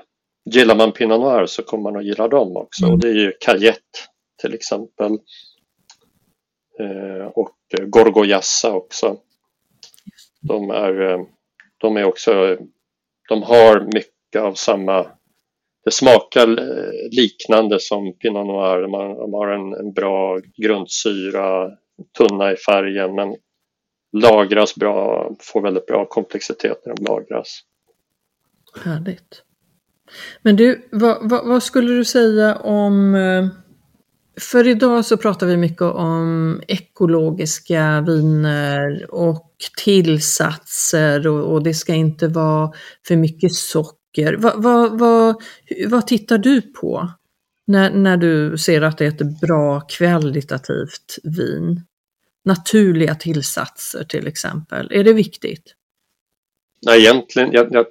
[0.51, 2.93] Gillar man Pinot Noir så kommer man att gilla dem också mm.
[2.93, 3.99] och det är ju Cayette
[4.41, 5.17] till exempel
[6.79, 9.17] Eh, och och Gorgojassa också.
[10.41, 11.21] De är, eh,
[11.77, 12.57] de är också,
[13.29, 15.07] de har mycket av samma,
[15.85, 18.81] det smakar eh, liknande som Pinot Noir,
[19.17, 21.71] de har en, en bra grundsyra,
[22.17, 23.35] tunna i färgen men
[24.11, 27.61] lagras bra, får väldigt bra komplexitet när de lagras.
[28.83, 29.43] Härligt.
[30.41, 33.15] Men du, vad, vad, vad skulle du säga om
[34.37, 41.93] för idag så pratar vi mycket om ekologiska viner och tillsatser och, och det ska
[41.93, 42.71] inte vara
[43.07, 44.33] för mycket socker.
[44.37, 45.35] Vad, vad, vad,
[45.87, 47.09] vad tittar du på
[47.67, 51.81] när, när du ser att det är ett bra kvalitativt vin?
[52.45, 55.75] Naturliga tillsatser till exempel, är det viktigt?
[56.85, 57.85] Nej, egentligen, jag, jag,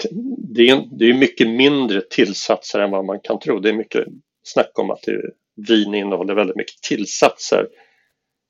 [0.55, 3.61] det, är, det är mycket mindre tillsatser än vad man kan tro.
[3.61, 4.05] Det är mycket
[4.43, 5.31] snack om att det
[5.69, 7.69] vin innehåller väldigt mycket tillsatser.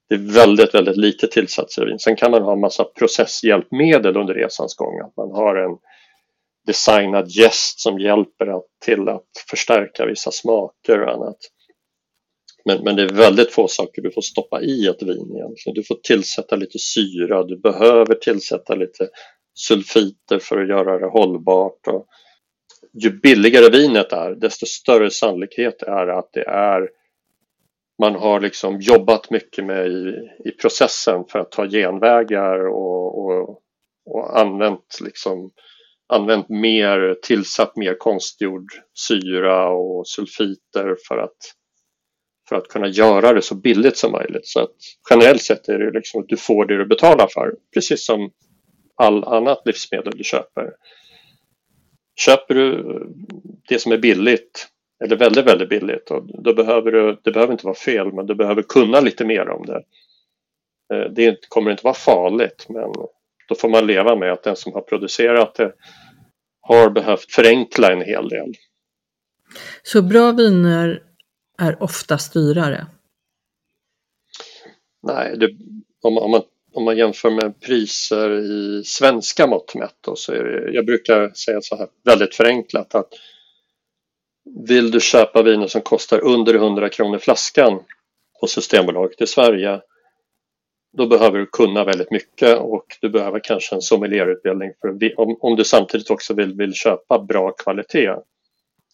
[0.09, 1.99] Det är väldigt, väldigt lite tillsatser i vin.
[1.99, 5.01] Sen kan man ha en massa processhjälpmedel under resans gång.
[5.01, 5.79] Att man har en
[6.67, 11.39] designad gäst som hjälper att, till att förstärka vissa smaker och annat.
[12.65, 15.75] Men, men det är väldigt få saker du får stoppa i ett vin egentligen.
[15.75, 19.09] Du får tillsätta lite syra, du behöver tillsätta lite
[19.55, 21.87] sulfiter för att göra det hållbart.
[21.87, 22.07] Och
[23.03, 26.89] ju billigare vinet är desto större sannolikhet är att det är
[27.99, 33.63] man har liksom jobbat mycket med i, i processen för att ta genvägar och, och,
[34.07, 35.51] och använt, liksom,
[36.09, 38.73] använt mer, tillsatt mer konstgjord
[39.09, 41.37] syra och sulfiter för att,
[42.49, 44.47] för att kunna göra det så billigt som möjligt.
[44.47, 44.77] Så att
[45.11, 48.31] generellt sett är det liksom att du får det du betalar för, precis som
[48.97, 50.71] all annat livsmedel du köper.
[52.17, 52.85] Köper du
[53.69, 54.69] det som är billigt
[55.05, 58.35] eller väldigt, väldigt billigt och då behöver du, det behöver inte vara fel men du
[58.35, 59.83] behöver kunna lite mer om det.
[60.95, 62.93] Eh, det kommer inte vara farligt men
[63.49, 65.73] då får man leva med att den som har producerat det
[66.61, 68.55] har behövt förenkla en hel del.
[69.83, 71.03] Så bra viner
[71.59, 72.87] är oftast dyrare?
[75.03, 75.51] Nej, det,
[76.03, 76.43] om, om, man
[76.75, 81.31] om man jämför med priser i svenska mått mätt då, så är det, jag brukar
[81.31, 83.09] säga så här väldigt förenklat att
[84.69, 87.81] vill du köpa viner som kostar under 100 kronor flaskan
[88.41, 89.81] på Systembolaget i Sverige
[90.97, 95.57] då behöver du kunna väldigt mycket och du behöver kanske en sommelierutbildning för om, om
[95.57, 98.15] du samtidigt också vill, vill köpa bra kvalitet.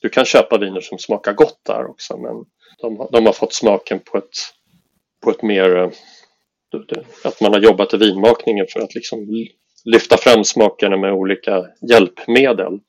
[0.01, 2.45] Du kan köpa viner som smakar gott där också men
[2.79, 4.35] de, de har fått smaken på ett,
[5.25, 5.91] på ett mer eh,
[7.25, 9.27] att man har jobbat i vinmakningen för att liksom
[9.85, 12.81] lyfta fram smakerna med olika hjälpmedel.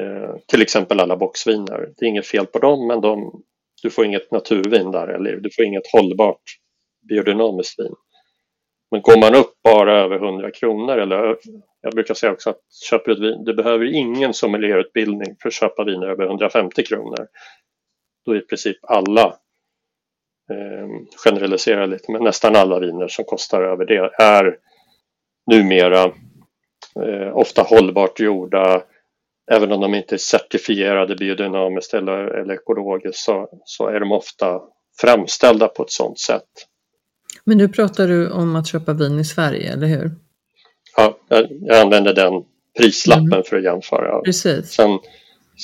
[0.00, 1.92] Eh, till exempel alla boxviner.
[1.96, 3.42] Det är inget fel på dem men de,
[3.82, 6.42] du får inget naturvin där eller du får inget hållbart
[7.08, 7.94] biodynamiskt vin.
[8.90, 11.36] Men går man upp bara över 100 kronor eller
[11.80, 15.54] jag brukar säga också att köper du ett vin, du behöver ingen sommelierutbildning för att
[15.54, 17.26] köpa viner över 150 kronor.
[18.24, 19.36] Då är i princip alla
[20.50, 20.88] eh,
[21.24, 24.56] generaliserar lite, men nästan alla viner som kostar över det är
[25.46, 26.04] numera
[27.00, 28.82] eh, ofta hållbart gjorda
[29.50, 34.60] även om de inte är certifierade biodynamiskt eller, eller ekologiskt så, så är de ofta
[35.00, 36.48] framställda på ett sådant sätt.
[37.44, 40.10] Men nu pratar du om att köpa vin i Sverige, eller hur?
[40.96, 42.44] Ja, jag, jag använder den
[42.78, 43.42] prislappen mm.
[43.44, 44.20] för att jämföra.
[44.20, 44.70] Precis.
[44.70, 44.98] Sen,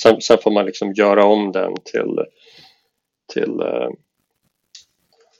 [0.03, 2.25] sen, sen, får man liksom göra om den till,
[3.33, 3.89] till eh,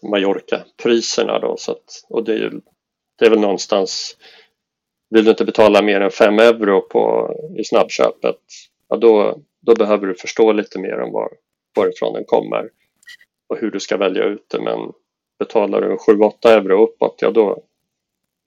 [0.04, 1.56] Mallorca-priserna då.
[1.58, 2.62] Så att, och det är, ju
[3.20, 4.18] det är väl någonstans
[5.10, 8.40] vill du inte betala mer än 5 euro på, i snabbköpet,
[8.90, 11.30] ja då, då behöver du förstå lite mer om var,
[11.76, 12.70] varifrån den kommer
[13.50, 14.62] och hur du ska välja ut det.
[14.62, 14.80] Men
[15.40, 17.64] betalar du 7-8 euro uppåt, ja då,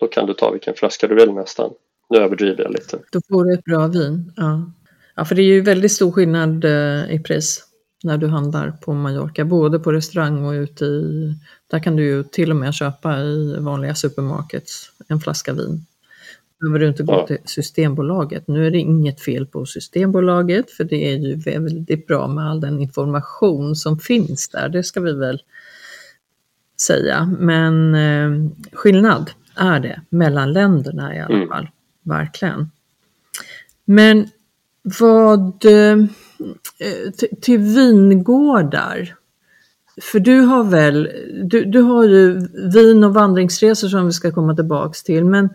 [0.01, 1.73] då kan du ta vilken flaska du vill nästan.
[2.11, 2.99] Nu överdriver jag lite.
[3.13, 4.33] Då får du ett bra vin.
[4.37, 4.73] Ja,
[5.17, 7.72] ja för det är ju väldigt stor skillnad eh, i pris
[8.05, 11.35] när du handlar på Mallorca, både på restaurang och ute i...
[11.67, 15.87] Där kan du ju till och med köpa i vanliga supermarkets en flaska vin
[16.63, 18.49] behöver du inte gå till Systembolaget.
[18.49, 22.61] Nu är det inget fel på Systembolaget för det är ju väldigt bra med all
[22.61, 25.43] den information som finns där, det ska vi väl
[26.81, 27.37] säga.
[27.39, 31.49] Men eh, skillnad är det mellan länderna i alla mm.
[31.49, 31.69] fall,
[32.03, 32.71] verkligen.
[33.85, 34.29] Men
[34.83, 35.97] vad eh,
[36.79, 39.15] Eh, till vingårdar,
[40.03, 41.09] för du har väl,
[41.45, 45.49] du, du har ju vin och vandringsresor som vi ska komma tillbaks till, men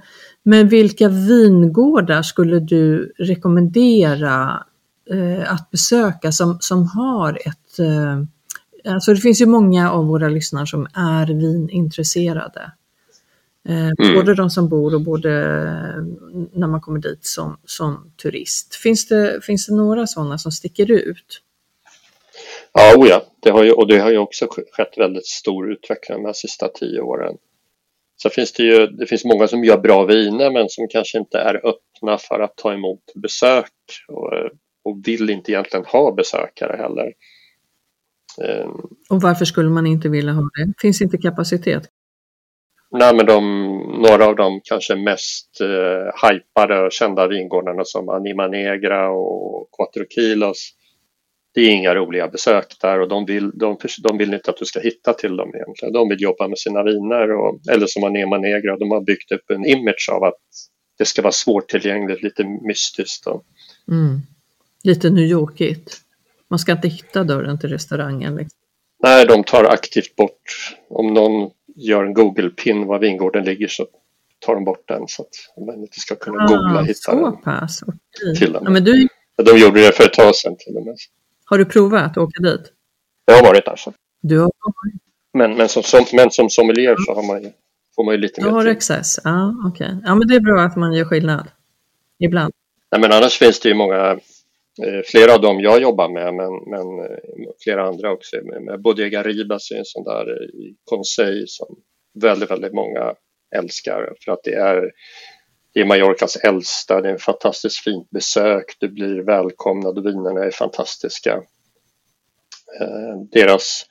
[0.47, 4.63] men vilka vingårdar skulle du rekommendera
[5.09, 7.79] eh, att besöka som, som har ett...
[7.79, 12.71] Eh, alltså det finns ju många av våra lyssnare som är vinintresserade.
[13.67, 14.15] Eh, mm.
[14.15, 15.29] Både de som bor och både
[16.53, 18.75] när man kommer dit som, som turist.
[18.75, 21.41] Finns det, finns det några sådana som sticker ut?
[22.73, 23.23] Ja, oh ja.
[23.41, 27.01] Det har ju, och det har ju också skett väldigt stor utveckling de sista tio
[27.01, 27.37] åren.
[28.15, 31.37] Så finns det ju det finns många som gör bra viner men som kanske inte
[31.37, 33.71] är öppna för att ta emot besök
[34.07, 34.33] och,
[34.83, 37.13] och vill inte egentligen ha besökare heller.
[38.43, 38.71] Ehm.
[39.09, 40.73] Och varför skulle man inte vilja ha det?
[40.81, 41.89] Finns inte kapacitet?
[42.91, 43.41] Nej, men de,
[44.01, 50.05] några av de kanske mest eh, hypade och kända vingårdarna som Anima Negra och Quattro
[50.09, 50.73] Kilos
[51.57, 54.65] det är inga roliga besök där och de vill, de, de vill inte att du
[54.65, 55.93] ska hitta till dem egentligen.
[55.93, 59.49] De vill jobba med sina viner och, eller som Anema Negra, de har byggt upp
[59.49, 60.41] en image av att
[60.97, 63.27] det ska vara svårtillgängligt, lite mystiskt.
[63.27, 63.43] Och...
[63.91, 64.19] Mm.
[64.83, 65.97] Lite New Yorkigt.
[66.47, 68.35] Man ska inte hitta dörren till restaurangen.
[68.35, 68.59] Liksom.
[69.03, 73.87] Nej, de tar aktivt bort, om någon gör en Google-pin var vingården ligger så
[74.39, 77.41] tar de bort den så att man inte ska kunna ah, googla och hitta den.
[77.41, 77.83] Pass.
[77.83, 78.35] Okay.
[78.35, 78.57] Till.
[78.63, 79.07] Ja, men du...
[79.43, 80.95] De gjorde det för ett tag sedan till och med.
[81.45, 82.61] Har du provat att åka dit?
[83.25, 83.75] Jag har varit där.
[83.75, 83.93] Så.
[84.21, 84.51] Du har
[85.33, 87.51] Men, men, som, som, men som sommelier så har man
[87.95, 88.71] får man ju lite mer Du har tid.
[88.71, 89.87] access, ja okej.
[89.87, 89.99] Okay.
[90.05, 91.47] Ja men det är bra att man gör skillnad.
[92.19, 92.53] Ibland.
[92.91, 94.19] Nej, men annars finns det ju många,
[94.83, 97.17] Eh, flera av dem jag jobbar med men, men eh,
[97.63, 98.35] flera andra också.
[98.43, 100.49] Med, med Bodega Ribas är en sån där
[100.85, 101.67] konsej i som
[102.21, 103.13] väldigt, väldigt många
[103.55, 104.91] älskar för att det är
[105.73, 110.43] det är Mallorcas äldsta, det är en fantastiskt fint besök, du blir välkomnad och vinerna
[110.43, 111.33] är fantastiska.
[112.79, 113.85] Eh, deras,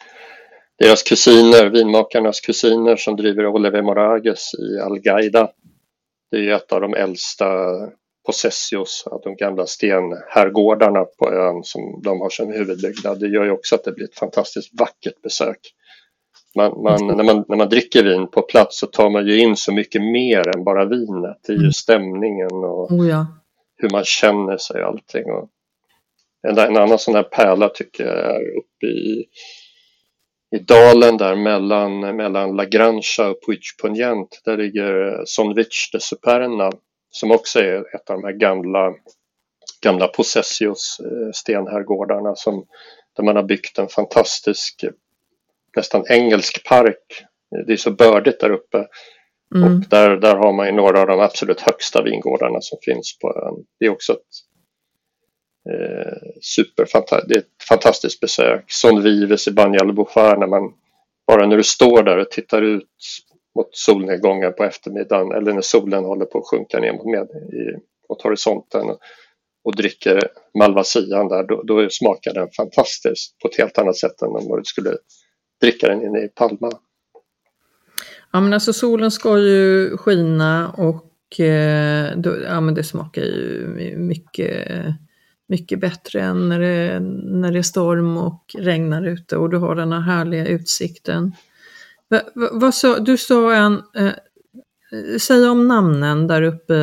[0.79, 5.51] deras kusiner, vinmakarnas kusiner som driver Oliver Morages i Algaida,
[6.31, 7.47] det är ett av de äldsta
[8.27, 13.21] possessios, de gamla stenherrgårdarna på ön som de har som huvudbyggnad.
[13.21, 15.59] Det gör ju också att det blir ett fantastiskt vackert besök.
[16.57, 19.57] Man, man, när, man, när man dricker vin på plats så tar man ju in
[19.57, 21.37] så mycket mer än bara vinet.
[21.47, 21.73] Det är ju mm.
[21.73, 23.27] stämningen och oh ja.
[23.77, 25.25] hur man känner sig och allting.
[25.25, 25.49] Och
[26.49, 29.25] en, en annan sån här pärla tycker jag är uppe i,
[30.57, 34.41] i dalen där mellan, mellan La Grancha och Puigpunyent.
[34.45, 36.71] Där ligger Sonvich de Superna
[37.17, 38.95] som också är ett av de här gamla,
[39.83, 42.67] gamla Possessios eh, stenherrgårdarna som,
[43.17, 44.85] där man har byggt en fantastisk
[45.77, 47.25] nästan engelsk park.
[47.67, 48.87] Det är så bördigt där uppe.
[49.55, 49.65] Mm.
[49.65, 53.29] Och där, där har man ju några av de absolut högsta vingårdarna som finns på
[53.29, 53.65] ön.
[53.79, 54.33] Det är också ett
[55.71, 58.65] eh, superfantastiskt, det är ett fantastiskt besök.
[58.69, 60.73] Son Vives i Banjal Bukhar när man
[61.27, 62.89] bara när du står där och tittar ut
[63.57, 67.77] mot solnedgången på eftermiddagen eller när solen håller på att sjunka ner mot, med, i,
[68.09, 68.91] mot horisonten
[69.65, 70.21] och, dricker
[70.59, 74.65] Malvasian där, då, då smakar den fantastiskt på ett helt annat sätt än om du
[74.65, 74.91] skulle
[75.61, 76.71] dricka den inne i Palma.
[78.33, 83.95] Ja men alltså solen ska ju skina och eh, då, ja, men det smakar ju
[83.97, 84.69] mycket,
[85.49, 89.75] mycket bättre än när det, när det är storm och regnar ute och du har
[89.75, 91.33] den här härliga utsikten.
[92.09, 94.13] Va, va, vad sa, du sa en, eh,
[95.19, 96.75] säg om namnen där uppe,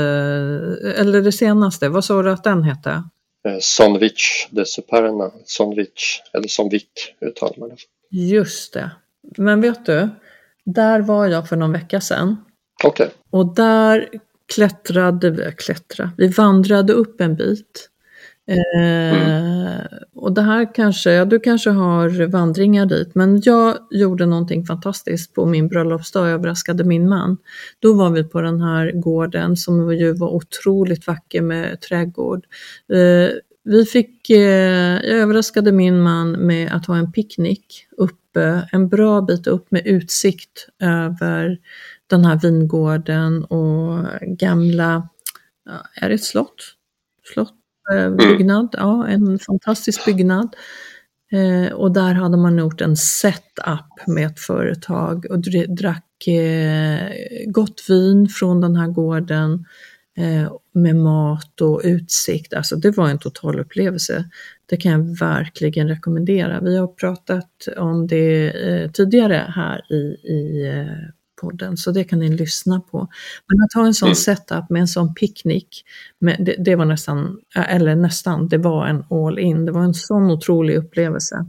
[0.98, 3.04] eller det senaste, vad sa du att den hette?
[3.48, 7.76] Eh, Sonvich de Superna, Sonvich, eller Sonvik uttalar man det.
[8.18, 8.92] Just det.
[9.38, 10.10] Men vet du,
[10.66, 12.38] där var jag för någon vecka sedan.
[12.84, 13.06] Okej.
[13.06, 13.18] Okay.
[13.30, 14.10] Och där
[14.56, 17.90] klättrade vi, klättra, vi vandrade upp en bit.
[18.48, 18.60] Mm.
[18.76, 19.88] Eh, mm.
[20.16, 25.34] Och det här kanske, ja, du kanske har vandringar dit, men jag gjorde någonting fantastiskt
[25.34, 27.38] på min bröllopsdag, jag överraskade min man.
[27.80, 32.46] Då var vi på den här gården som ju var otroligt vacker med trädgård.
[32.94, 33.30] Eh,
[33.64, 39.22] vi fick, eh, jag överraskade min man med att ha en picknick uppe, en bra
[39.22, 41.58] bit upp med utsikt över
[42.08, 45.10] den här vingården och gamla,
[45.96, 46.76] är det ett slott?
[47.34, 47.63] Slott?
[47.92, 48.18] Eh, mm.
[48.18, 50.56] byggnad, ja en fantastisk byggnad.
[51.32, 55.40] Eh, och där hade man gjort en setup med ett företag och
[55.78, 57.10] drack eh,
[57.48, 59.66] gott vin från den här gården
[60.18, 62.54] Eh, med mat och utsikt.
[62.54, 64.30] Alltså det var en total upplevelse.
[64.66, 66.60] Det kan jag verkligen rekommendera.
[66.62, 71.10] Vi har pratat om det eh, tidigare här i, i eh,
[71.44, 72.98] podden, så det kan ni lyssna på.
[73.48, 74.16] Men att ha en sån mm.
[74.16, 75.84] setup med en sån picknick,
[76.20, 77.40] med, det, det, var nästan,
[77.70, 79.66] eller nästan, det var en all in.
[79.66, 81.46] Det var en sån otrolig upplevelse.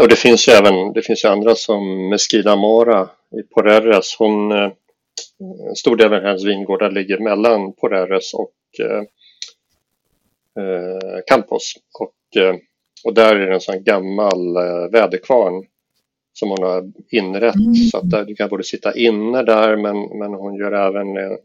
[0.00, 4.16] Och det finns ju även det finns ju andra som Mesquida Mora i Porreres.
[4.18, 4.52] Hon
[5.68, 9.02] en stor del av hennes vingårdar ligger mellan Porreres och eh,
[10.64, 11.74] eh, Campos.
[12.00, 12.54] Och, eh,
[13.04, 15.64] och där är det en sån gammal eh, väderkvarn
[16.32, 17.74] som hon har inrett mm.
[17.74, 21.36] så att där, du kan både sitta inne där men, men hon gör även eh,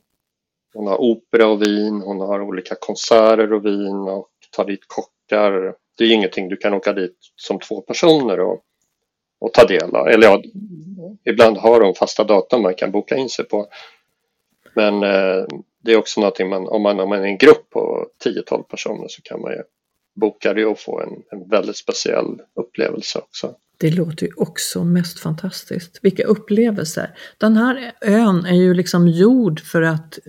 [0.74, 5.76] hon har opera och vin, hon har olika konserter och vin och tar dit kockar.
[5.98, 8.62] Det är ingenting du kan åka dit som två personer och,
[9.40, 10.08] och ta del av.
[10.08, 10.42] Eller ja,
[11.26, 13.68] ibland har de fasta datum man kan boka in sig på.
[14.76, 15.46] Men eh,
[15.84, 19.08] det är också någonting man, om man, om man är en grupp på 10-12 personer
[19.08, 19.64] så kan man ju
[20.16, 23.56] boka det och få en, en väldigt speciell upplevelse också.
[23.78, 26.00] Det låter ju också mest fantastiskt.
[26.02, 27.18] Vilka upplevelser!
[27.38, 30.20] Den här ön är ju liksom gjord för att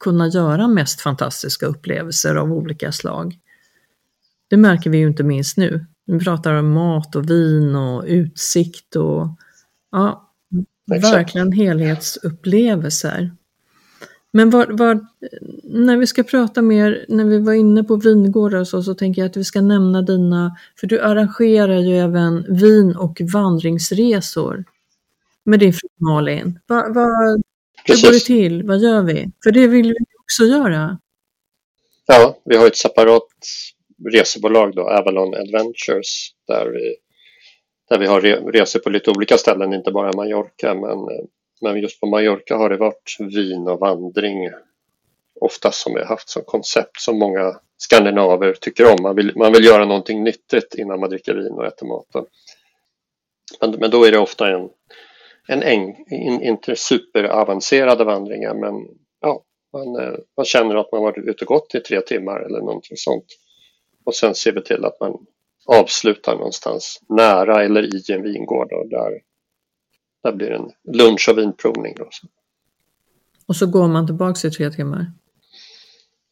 [0.00, 3.38] kunna göra mest fantastiska upplevelser av olika slag.
[4.48, 5.86] Det märker vi ju inte minst nu.
[6.06, 9.28] Vi pratar om mat och vin och utsikt och
[9.92, 10.32] ja,
[10.86, 13.30] verkligen helhetsupplevelser.
[14.36, 15.06] Men var, var,
[15.62, 19.22] när vi ska prata mer, när vi var inne på vingårdar och så, så tänker
[19.22, 24.64] jag att vi ska nämna dina, för du arrangerar ju även vin och vandringsresor
[25.44, 26.58] med din fru Malin.
[26.66, 27.06] Va, va,
[27.84, 28.62] hur går det till?
[28.62, 29.30] Vad gör vi?
[29.44, 30.98] För det vill vi också göra.
[32.06, 33.28] Ja, vi har ett separat
[34.12, 36.96] resebolag då, Avalon Adventures, där vi,
[37.88, 38.20] där vi har
[38.52, 41.26] resor på lite olika ställen, inte bara Mallorca, men
[41.60, 44.50] men just på Mallorca har det varit vin och vandring
[45.40, 49.02] oftast som vi har haft som koncept som många skandinaver tycker om.
[49.02, 52.26] Man vill, man vill göra någonting nyttigt innan man dricker vin och äter maten.
[53.60, 54.68] Men, men då är det ofta en,
[55.48, 58.88] en, en, en inte superavancerade vandringar men
[59.20, 59.42] ja,
[59.72, 62.96] man, eh, man känner att man varit ute och gått i tre timmar eller någonting
[62.96, 63.26] sånt.
[64.04, 65.26] Och sen ser vi till att man
[65.66, 69.20] avslutar någonstans nära eller i en vingård och där
[70.26, 71.94] där blir det en lunch och vinprovning.
[71.96, 72.08] Då.
[73.46, 75.12] Och så går man tillbaka i tre timmar?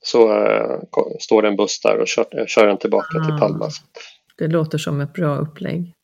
[0.05, 0.79] Så äh,
[1.21, 3.71] står det en buss där och kör, kör den tillbaka ah, till Palma.
[4.39, 5.95] Det låter som ett bra upplägg.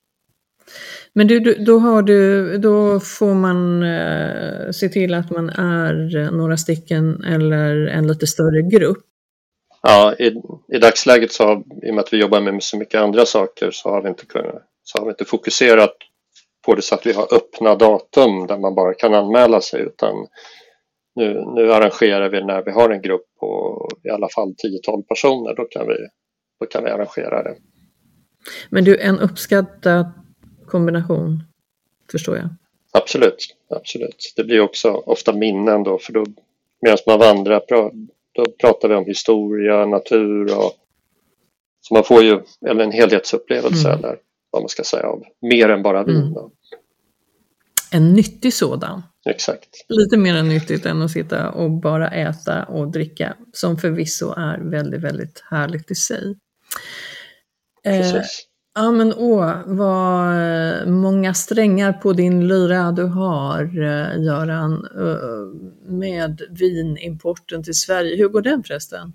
[1.12, 6.30] Men du, du, då, har du, då får man eh, se till att man är
[6.30, 8.98] några stycken eller en lite större grupp.
[9.82, 13.00] Ja, i, i dagsläget så har, i och med att vi jobbar med så mycket
[13.00, 15.96] andra saker så har vi inte, kunnat, så har vi inte fokuserat
[16.66, 20.26] på det så att vi har öppna datum där man bara kan anmäla sig utan
[21.14, 24.54] nu, nu arrangerar vi när vi har en grupp på i alla fall
[24.88, 25.94] 10-12 personer, då kan, vi,
[26.60, 27.56] då kan vi arrangera det.
[28.70, 30.12] Men du, en uppskattad
[30.66, 31.42] kombination
[32.12, 32.48] förstår jag.
[32.92, 34.32] Absolut, absolut.
[34.36, 36.24] Det blir också ofta minnen då för då
[36.80, 37.62] medan man vandrar
[38.32, 40.72] då pratar vi om historia, natur och
[41.80, 43.98] så man får ju eller en helhetsupplevelse mm.
[43.98, 44.18] eller
[44.50, 46.16] vad man ska säga av mer än bara vin.
[46.16, 46.34] Mm.
[47.92, 49.02] En nyttig sådan.
[49.28, 49.68] Exakt.
[49.88, 55.00] Lite mer nyttigt än att sitta och bara äta och dricka som förvisso är väldigt,
[55.00, 56.36] väldigt härligt i sig.
[57.84, 58.14] Precis.
[58.14, 65.92] Eh, Ja men åh, vad många strängar på din lyra du har eh, Göran eh,
[65.92, 68.16] med vinimporten till Sverige.
[68.16, 69.12] Hur går den förresten?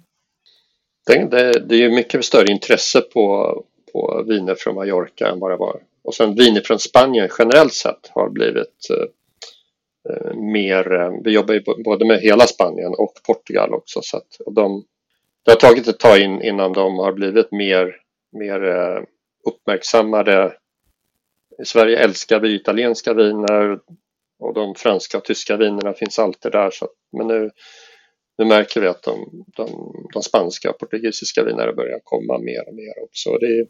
[1.08, 3.54] Det, det, det är ju mycket större intresse på,
[3.96, 5.82] på viner från Mallorca än vad det var.
[6.04, 9.08] Och sen viner från Spanien generellt sett har blivit eh,
[10.12, 14.36] eh mer, eh, vi jobbar ju både med hela Spanien och Portugal också så att
[14.46, 14.86] och de,
[15.46, 17.96] det har tagit ett tag in, innan de har blivit mer,
[18.32, 19.04] mer eh,
[19.48, 20.54] uppmärksammade.
[21.62, 23.80] I Sverige älskar vi italienska viner
[24.39, 26.70] och de franska och tyska vinerna finns alltid där.
[26.72, 26.88] Så,
[27.18, 27.52] men nu,
[28.38, 32.76] nu märker vi att de, de, de spanska och portugisiska vinerna börjar komma mer och
[32.76, 33.38] mer också.
[33.38, 33.68] Det,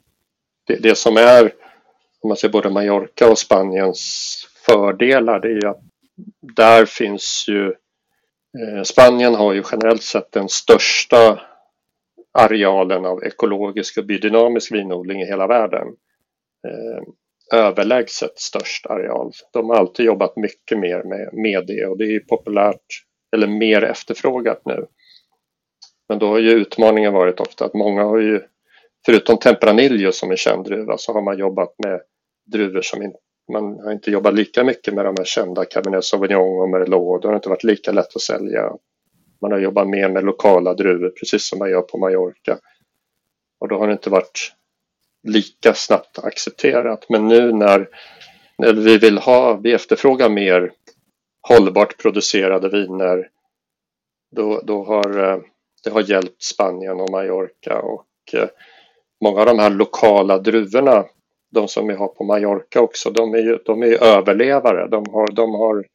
[0.67, 1.53] det, det som är,
[2.21, 4.35] om man ser både Mallorca och Spaniens
[4.65, 5.81] fördelar, det är ju att
[6.55, 7.67] där finns ju
[8.59, 11.39] eh, Spanien har ju generellt sett den största
[12.33, 15.87] arealen av ekologisk och biodynamisk vinodling i hela världen.
[16.67, 17.03] Eh,
[17.53, 19.31] överlägset störst areal.
[19.53, 22.85] De har alltid jobbat mycket mer med, med det och det är populärt
[23.35, 24.85] eller mer efterfrågat nu.
[26.09, 28.41] Men då har ju utmaningen varit ofta att många har ju,
[29.05, 32.01] förutom Tempranillo som är känd druva, så har man jobbat med
[32.45, 33.13] druvor som in,
[33.51, 37.21] man har inte jobbat lika mycket med de här kända Cabernet Sauvignon och Merlot.
[37.21, 38.71] Det har inte varit lika lätt att sälja
[39.45, 42.57] man har jobbat mer med lokala druvor precis som man gör på Mallorca.
[43.59, 44.53] Och då har det inte varit
[45.23, 47.05] lika snabbt accepterat.
[47.09, 47.89] Men nu när,
[48.57, 50.71] när vi vill ha, vi efterfrågar mer
[51.41, 53.29] hållbart producerade viner
[54.31, 55.39] då, då har eh,
[55.83, 58.47] det har hjälpt Spanien och Mallorca och eh,
[59.21, 61.05] många av de här lokala druvorna
[61.55, 64.87] de som vi har på Mallorca också, de är ju, de är överlevare.
[64.87, 65.85] De har, de har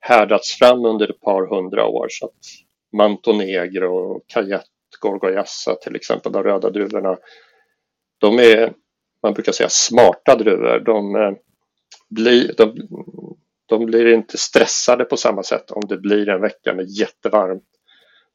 [0.00, 2.32] härdats fram under ett par hundra år så att
[2.92, 4.66] Mantonegro, Cayette,
[5.00, 7.16] Gorgoyassa till exempel, de röda druvorna.
[8.18, 8.72] De är,
[9.22, 10.80] man brukar säga smarta druvor.
[10.80, 11.32] De, eh,
[12.08, 12.88] blir, de,
[13.66, 17.64] de blir inte stressade på samma sätt om det blir en vecka med jättevarmt.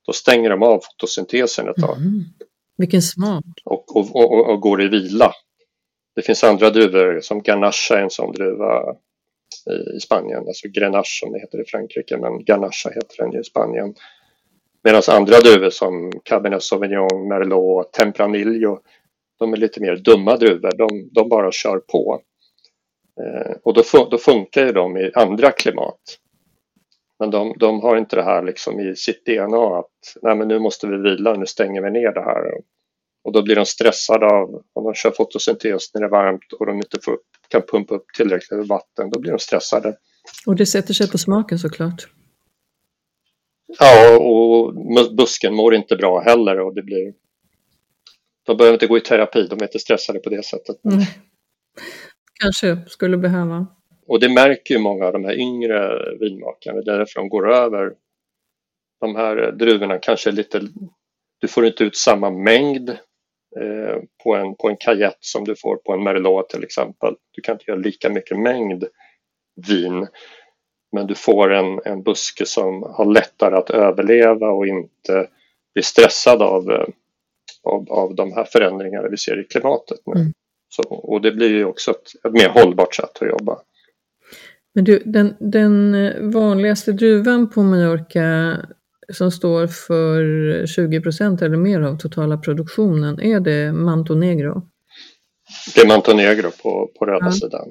[0.06, 1.98] Då stänger de av fotosyntesen ett tag.
[1.98, 2.24] Mm.
[2.78, 3.44] Vilken smart.
[3.66, 5.32] Och, och, och, och, går i vila.
[6.16, 8.96] Det finns andra druvor som Ganache är en sån druva
[9.98, 13.94] i Spanien, alltså Grenache som det heter i Frankrike, men Ganache heter den i Spanien.
[14.84, 18.80] Medan andra druvor som Cabernet Sauvignon, Merlot, Tempranillo
[19.44, 20.72] de är lite mer dumma druvor.
[20.78, 22.22] De, de bara kör på.
[23.22, 26.00] Eh, och då, då, funkar ju de i andra klimat.
[27.20, 30.60] Men de, de, har inte det här liksom i sitt DNA att Nej, men nu
[30.60, 32.62] måste vi vila, nu stänger vi ner det här.
[33.24, 36.66] Och då blir de stressade av om de kör fotosyntes när det är varmt och
[36.66, 39.10] de inte får, kan pumpa upp tillräckligt med vatten.
[39.10, 39.98] Då blir de stressade.
[40.46, 42.08] Och det sätter sig på smaken såklart.
[43.80, 44.74] Ja, och
[45.16, 47.14] busken mår inte bra heller och det blir...
[48.46, 50.86] De behöver inte gå i terapi, de är inte stressade på det sättet.
[50.86, 51.00] Mm.
[52.42, 53.68] Kanske skulle behöva.
[54.14, 57.54] Och det märker ju många av de här yngre vinmakarna, det är därför de går
[57.54, 57.94] över.
[59.02, 60.62] De här druvorna kanske lite...
[61.40, 62.90] Du får inte ut samma mängd
[63.60, 67.16] eh, på en, på en Cayette som du får på en Merlot till exempel.
[67.32, 68.84] Du kan inte göra lika mycket mängd
[69.68, 70.08] vin
[70.92, 75.28] men du får en, en buske som har lättare att överleva och inte
[75.74, 76.88] blir stressad av, eh,
[77.64, 80.14] av, av de här förändringarna vi ser i klimatet nu.
[80.14, 80.34] Mm.
[80.70, 83.60] Så, och det blir ju också ett, ett mer hållbart sätt att jobba.
[84.74, 85.96] Men du, den, den
[86.32, 88.58] vanligaste druvan på Mallorca
[89.14, 94.62] som står för 20 procent eller mer av totala produktionen, är det Mantonegro?
[95.76, 97.32] Det är Mantonegro på, på röda ja.
[97.32, 97.68] sidan.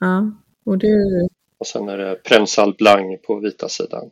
[0.00, 0.30] Ja,
[0.64, 1.28] och det
[1.58, 4.10] och sen är det Prensal Blanc på vita sidan.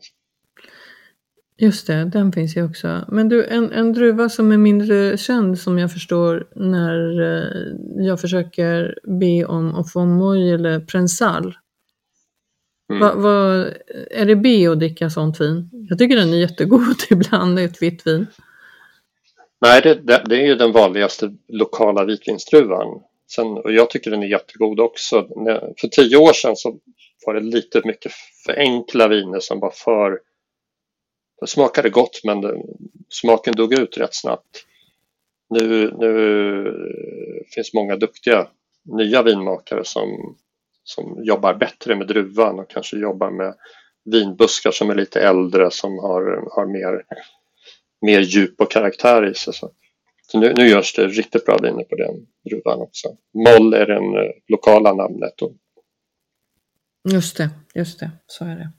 [1.56, 3.04] Just det, den finns ju också.
[3.08, 8.20] Men du, en, en druva som är mindre känd som jag förstår när eh, jag
[8.20, 11.54] försöker be om att få moj eller prensal.
[12.90, 13.00] Mm.
[13.00, 13.66] Va, va,
[14.10, 15.70] är det B att dricka sånt vin?
[15.88, 18.26] Jag tycker den är jättegod ibland, ett vitt vin.
[19.60, 23.02] Nej, det, det, det är ju den vanligaste lokala vitvinsdruvan.
[23.30, 25.28] Sen, och jag tycker den är jättegod också.
[25.80, 26.78] För tio år sedan så
[27.26, 28.12] var det lite mycket
[28.46, 30.20] för enkla viner som var för...
[31.40, 32.62] Det smakade gott men det,
[33.08, 34.64] smaken dog ut rätt snabbt.
[35.50, 36.10] Nu, nu
[37.54, 38.48] finns många duktiga
[38.84, 40.36] nya vinmakare som,
[40.84, 43.54] som jobbar bättre med druvan och kanske jobbar med
[44.04, 46.22] vinbuskar som är lite äldre som har,
[46.56, 47.02] har mer,
[48.06, 49.54] mer djup och karaktär i sig.
[49.54, 49.70] Så.
[50.26, 53.08] så nu, nu görs det riktigt bra viner på den druvan också.
[53.34, 55.42] Moll är det eh, lokala namnet.
[55.42, 55.52] Och...
[57.12, 58.72] Just det, just det, så är det.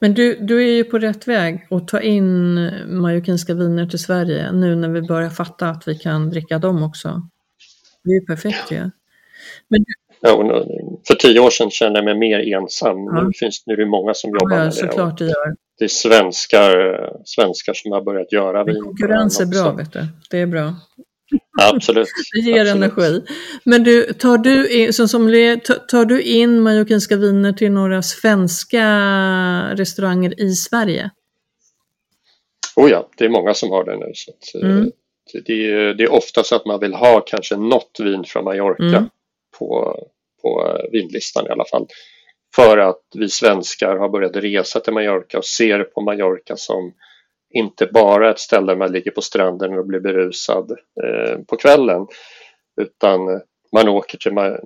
[0.00, 2.54] Men du, du är ju på rätt väg att ta in
[3.00, 7.28] majorkinska viner till Sverige nu när vi börjar fatta att vi kan dricka dem också.
[8.04, 8.76] Det är ju perfekt ju.
[8.76, 8.90] Ja.
[9.68, 9.84] Men
[10.22, 10.64] ja,
[11.06, 13.04] för tio år sedan kände jag mig mer ensam.
[13.04, 13.22] Ja.
[13.22, 14.88] Nu, finns, nu är det många som jobbar ja, med det.
[14.88, 15.56] Klart det, gör.
[15.78, 16.72] det är svenskar,
[17.24, 18.82] svenskar som har börjat göra vin.
[18.82, 20.06] Konkurrens är bra, vet du.
[20.30, 20.74] Det är bra.
[21.60, 22.08] Absolut.
[22.32, 22.98] Det ger Absolut.
[22.98, 23.22] energi.
[23.64, 25.56] Men du, tar du in, som sommelier,
[25.88, 28.84] tar du in majorkinska viner till några svenska
[29.74, 31.10] restauranger i Sverige?
[32.76, 34.10] Oh ja, det är många som har det nu.
[34.14, 34.90] Så att, mm.
[35.46, 38.82] det, är, det är ofta så att man vill ha kanske något vin från Mallorca
[38.82, 39.08] mm.
[39.58, 39.98] På,
[40.42, 41.86] på vinlistan i alla fall.
[42.54, 46.92] För att vi svenskar har börjat resa till Mallorca och ser på Mallorca som
[47.54, 50.70] inte bara ett ställe där man ligger på stranden och blir berusad
[51.04, 52.06] eh, på kvällen
[52.80, 53.40] utan
[53.72, 54.58] man åker till, man,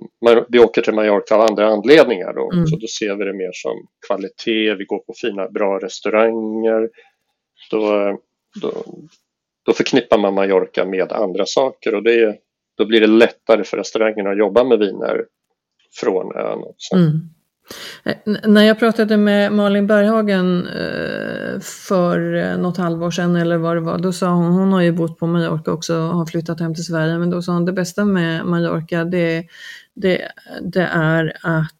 [0.49, 2.67] vi åker till Mallorca av andra anledningar då, mm.
[2.67, 6.89] så då ser vi det mer som kvalitet, vi går på fina bra restauranger.
[7.71, 8.17] Då,
[8.61, 8.71] då,
[9.65, 12.37] då förknippar man Mallorca med andra saker och det,
[12.77, 15.25] då blir det lättare för restaurangerna att jobba med viner
[15.99, 16.95] från ön också.
[16.95, 17.29] Mm.
[18.03, 23.75] Eh, när jag pratade med Malin Berghagen eh, för eh, något halvår sedan eller vad
[23.75, 26.59] det var, då sa hon, hon har ju bott på Mallorca också och har flyttat
[26.59, 29.45] hem till Sverige, men då sa hon det bästa med Mallorca det,
[29.95, 31.73] det, det är att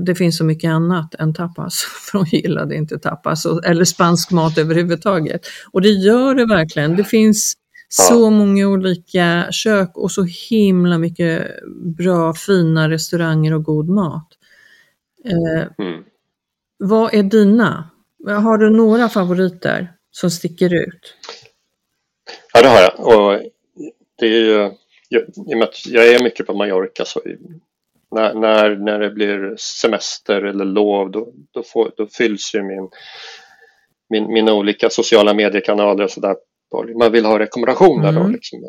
[0.00, 4.58] det finns så mycket annat än tapas, för hon gillade inte tapas eller spansk mat
[4.58, 5.46] överhuvudtaget.
[5.72, 6.96] Och det gör det verkligen.
[6.96, 7.54] Det finns
[7.88, 11.46] så många olika kök och så himla mycket
[11.96, 14.28] bra, fina restauranger och god mat.
[15.24, 16.04] Eh, mm.
[16.78, 17.90] Vad är dina?
[18.26, 21.14] Har du några favoriter som sticker ut?
[22.52, 23.00] Ja, det har jag.
[23.00, 23.40] Och
[24.18, 24.70] det är ju,
[25.10, 27.20] I och med att jag är mycket på Mallorca så
[28.10, 32.88] när, när, när det blir semester eller lov då, då, får, då fylls ju min,
[34.08, 36.10] min, mina olika sociala mediekanaler och
[36.82, 36.94] sådär.
[36.94, 38.22] Man vill ha rekommendationer mm.
[38.22, 38.28] då.
[38.28, 38.60] Liksom.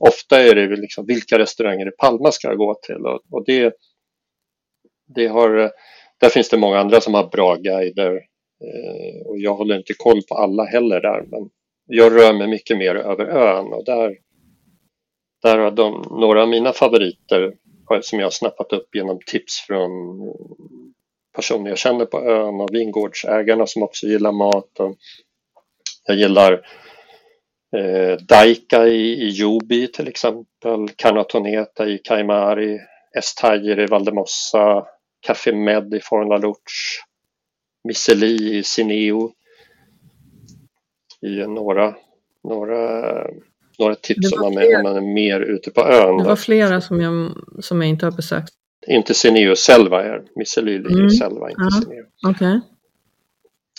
[0.00, 3.06] ofta är det liksom, vilka restauranger i Palma ska jag gå till?
[3.06, 3.74] Och, och det,
[5.14, 5.70] det har,
[6.20, 8.12] där finns det många andra som har bra guider
[8.64, 11.50] eh, och jag håller inte koll på alla heller där men
[11.86, 14.16] jag rör mig mycket mer över ön och där,
[15.42, 17.54] där har de, några av mina favoriter
[18.00, 19.90] som jag har snappat upp genom tips från
[21.36, 24.80] personer jag känner på ön och vingårdsägarna som också gillar mat.
[24.80, 24.96] Och
[26.06, 26.66] jag gillar
[27.76, 32.78] eh, Daika i, i Jobi till exempel, Canatoneta i Kaimari,
[33.18, 34.86] Estajer i Valdemossa,
[35.26, 37.00] Café Med i Forna Lutz,
[37.84, 39.32] Misseli i Sineo.
[41.22, 41.94] I några,
[42.44, 43.12] några,
[43.78, 46.16] några tips om man, är, om man är mer ute på ön.
[46.16, 47.32] Det var flera som jag,
[47.64, 48.52] som jag inte har besökt.
[48.86, 51.06] Inte Sineo, Selva är Misseli ligger mm.
[51.06, 52.04] i Selva, inte ja, Sineo.
[52.30, 52.60] Okay.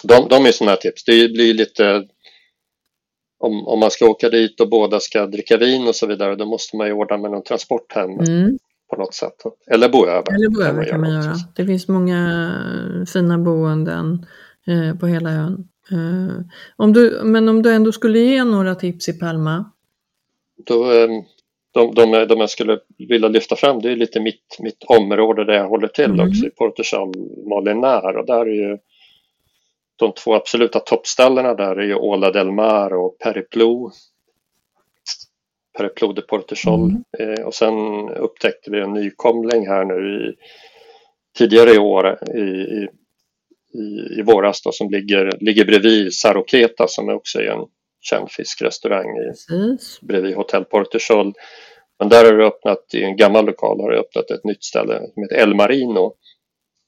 [0.04, 1.04] De, de är sådana här tips.
[1.04, 2.08] Det blir lite
[3.40, 6.46] om, om man ska åka dit och båda ska dricka vin och så vidare då
[6.46, 8.20] måste man ju ordna med någon transport hem.
[8.20, 8.58] Mm
[8.90, 9.44] på något sätt.
[9.72, 10.36] Eller bo över.
[10.36, 11.34] Eller bo över kan man göra.
[11.56, 12.52] Det finns många
[13.14, 14.26] fina boenden
[14.68, 15.68] eh, på hela ön.
[15.92, 19.72] Eh, om du, men om du ändå skulle ge några tips i Palma?
[20.68, 21.10] Då, eh,
[21.74, 25.54] de, de, de jag skulle vilja lyfta fram det är lite mitt, mitt område där
[25.54, 26.30] jag håller till mm.
[26.30, 27.14] också i Portugal
[27.50, 28.78] Molinär och där är ju
[29.98, 33.91] de två absoluta toppställena där är ju Ola del Mar och Periplo
[35.78, 37.04] Pereplo de Portesol mm.
[37.20, 37.74] eh, och sen
[38.10, 40.36] upptäckte vi en nykomling här nu i,
[41.38, 42.88] tidigare i år i, i,
[44.20, 47.66] i, våras då, som ligger, ligger bredvid Saroketa som också är en
[48.02, 49.32] känd fiskrestaurang i,
[50.02, 51.34] bredvid Hotell Portesol.
[52.00, 55.00] Men där har det öppnat, i en gammal lokal har det öppnat ett nytt ställe
[55.14, 56.14] som heter El Marino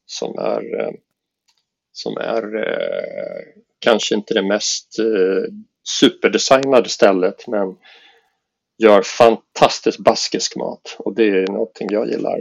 [0.05, 0.91] som är, eh,
[1.91, 7.75] som är eh, kanske inte det mest eh, superdesignade stället men
[8.83, 12.37] gör fantastiskt baskisk mat och det är någonting jag gillar.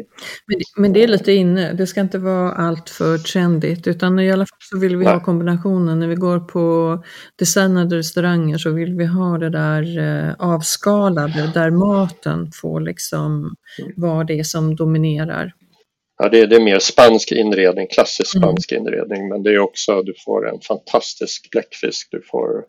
[0.47, 4.33] Men, men det är lite inne, det ska inte vara allt för trendigt utan i
[4.33, 5.15] alla fall så vill vi Nej.
[5.15, 5.99] ha kombinationen.
[5.99, 6.99] När vi går på
[7.37, 13.93] designade restauranger så vill vi ha det där eh, avskalade där maten får liksom mm.
[13.97, 15.53] vara det som dominerar.
[16.19, 18.43] Ja, det är, det är mer spansk inredning, klassisk mm.
[18.43, 18.83] spansk mm.
[18.83, 22.65] inredning men det är också, du får en fantastisk bläckfisk, du får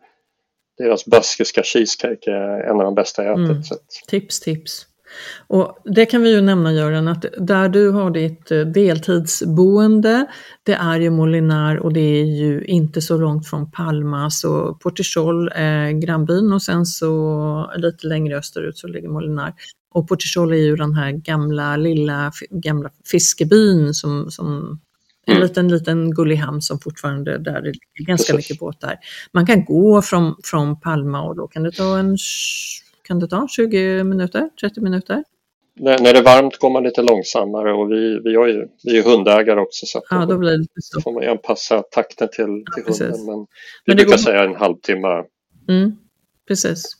[0.78, 3.70] deras baskiska cheesecake är en av de bästa jag ätit.
[3.70, 3.82] Mm.
[4.08, 4.86] Tips, tips.
[5.46, 10.26] Och det kan vi ju nämna Göran, att där du har ditt eh, deltidsboende,
[10.62, 15.48] det är ju Molinar och det är ju inte så långt från Palma, så Portichol
[15.54, 19.54] är grannbyn och sen så lite längre österut så ligger Molinar.
[19.94, 24.80] Och Portichol är ju den här gamla lilla gamla fiskebyn som, som
[25.26, 25.42] en mm.
[25.42, 28.50] liten, liten gullig hamn som fortfarande, där det är ganska Precis.
[28.50, 28.96] mycket båtar.
[29.32, 32.16] Man kan gå från, från Palma och då kan det ta en
[33.10, 35.24] kan det ta 20 minuter, 30 minuter?
[35.74, 38.98] När, när det är varmt går man lite långsammare och vi, vi, har ju, vi
[38.98, 41.00] är hundägare också så ja, då, blir det så.
[41.00, 43.26] får man anpassa takten till, till ja, hunden.
[43.26, 43.46] Men vi
[43.86, 44.18] men brukar går...
[44.18, 45.24] säga en halvtimme.
[45.68, 45.96] Mm,
[46.48, 46.96] precis.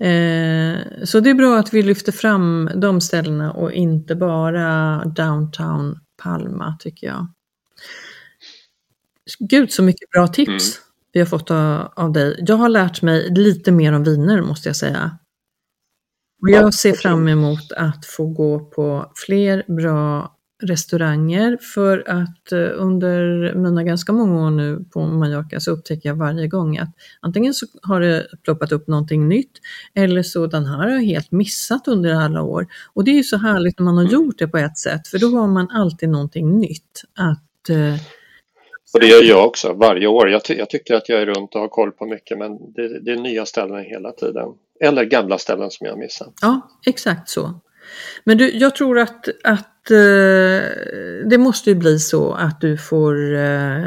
[0.00, 5.98] Eh, så det är bra att vi lyfter fram de ställena och inte bara downtown
[6.22, 7.26] Palma tycker jag.
[9.38, 10.83] Gud så mycket bra tips mm.
[11.14, 12.44] Vi har fått av, dig.
[12.46, 15.18] Jag har lärt mig lite mer om viner måste jag säga.
[16.42, 22.68] Och jag ser fram emot att få gå på fler bra restauranger för att eh,
[22.74, 26.90] under mina ganska många år nu på Mallorca så upptäcker jag varje gång att
[27.20, 29.52] antingen så har det ploppat upp någonting nytt
[29.94, 32.66] eller så den här har jag helt missat under alla år.
[32.94, 35.18] Och det är ju så härligt när man har gjort det på ett sätt för
[35.18, 38.00] då har man alltid någonting nytt att eh,
[38.94, 40.30] och det gör jag också varje år.
[40.30, 43.00] Jag, ty jag, tycker att jag är runt och har koll på mycket men det,
[43.00, 44.48] det är nya ställen hela tiden.
[44.80, 46.28] Eller gamla ställen som jag missar.
[46.40, 47.60] Ja, exakt så.
[48.24, 50.68] Men du, jag tror att, att eh,
[51.26, 53.84] det måste ju bli så att du får eh,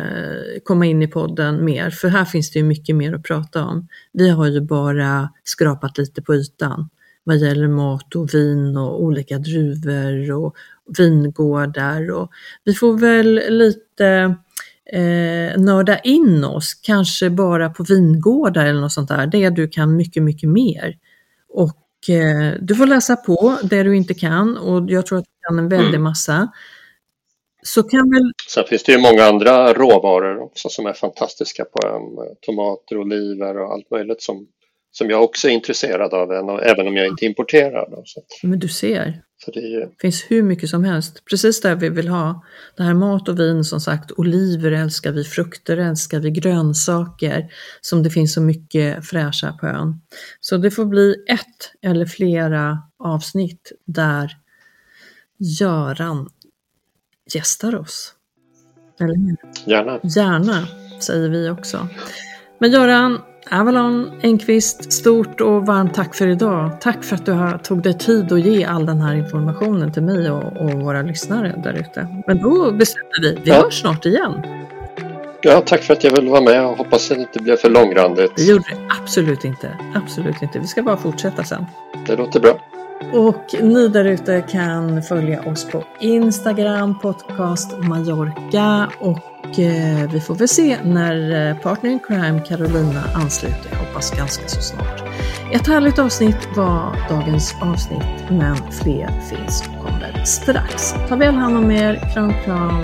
[0.63, 3.87] komma in i podden mer, för här finns det ju mycket mer att prata om.
[4.13, 6.89] Vi har ju bara skrapat lite på ytan
[7.27, 10.55] vad gäller mat och vin och olika druvor och
[10.97, 12.31] vingårdar och
[12.63, 14.35] vi får väl lite
[14.93, 19.95] eh, nörda in oss, kanske bara på vingårdar eller något sånt där, det du kan
[19.95, 20.97] mycket, mycket mer.
[21.49, 25.47] Och eh, du får läsa på det du inte kan och jag tror att du
[25.47, 26.03] kan en väldig mm.
[26.03, 26.51] massa.
[27.63, 28.31] Så kan väl...
[28.49, 32.35] Sen finns det ju många andra råvaror också som är fantastiska på en.
[32.41, 34.47] Tomater, oliver och allt möjligt som,
[34.97, 36.31] som jag också är intresserad av,
[36.63, 37.89] även om jag inte importerar.
[37.91, 38.03] Då.
[38.43, 39.23] Men du ser.
[39.53, 39.89] Det är...
[40.01, 41.25] finns hur mycket som helst.
[41.25, 42.43] Precis det vi vill ha.
[42.77, 48.03] Det här mat och vin som sagt, oliver älskar vi, frukter älskar vi, grönsaker som
[48.03, 50.01] det finns så mycket fräscha på ön.
[50.39, 54.37] Så det får bli ett eller flera avsnitt där
[55.59, 56.29] Göran
[57.33, 58.13] gästar oss.
[58.99, 59.99] Eller Gärna.
[60.03, 60.67] Gärna,
[61.01, 61.87] säger vi också.
[62.59, 63.21] Men Göran,
[63.51, 66.71] Avalon Enqvist, stort och varmt tack för idag.
[66.81, 70.31] Tack för att du tog dig tid att ge all den här informationen till mig
[70.31, 72.07] och, och våra lyssnare där ute.
[72.27, 73.55] Men då bestämmer vi, vi ja.
[73.55, 74.33] hörs snart igen.
[75.41, 77.69] Ja, tack för att jag ville vara med och hoppas att det inte blev för
[77.69, 78.31] långrandigt.
[78.35, 79.77] Det gjorde det absolut inte.
[79.95, 80.59] Absolut inte.
[80.59, 81.65] Vi ska bara fortsätta sen.
[82.07, 82.59] Det låter bra.
[83.13, 89.19] Och ni där ute kan följa oss på Instagram, podcast Mallorca och
[89.59, 93.69] Eh, vi får väl se när eh, Partner in Crime Carolina ansluter.
[93.71, 95.03] Jag hoppas ganska så snart.
[95.53, 100.95] Ett härligt avsnitt var dagens avsnitt, men fler finns och kommer strax.
[101.09, 102.13] Ta väl hand om er.
[102.13, 102.83] Kram, kram.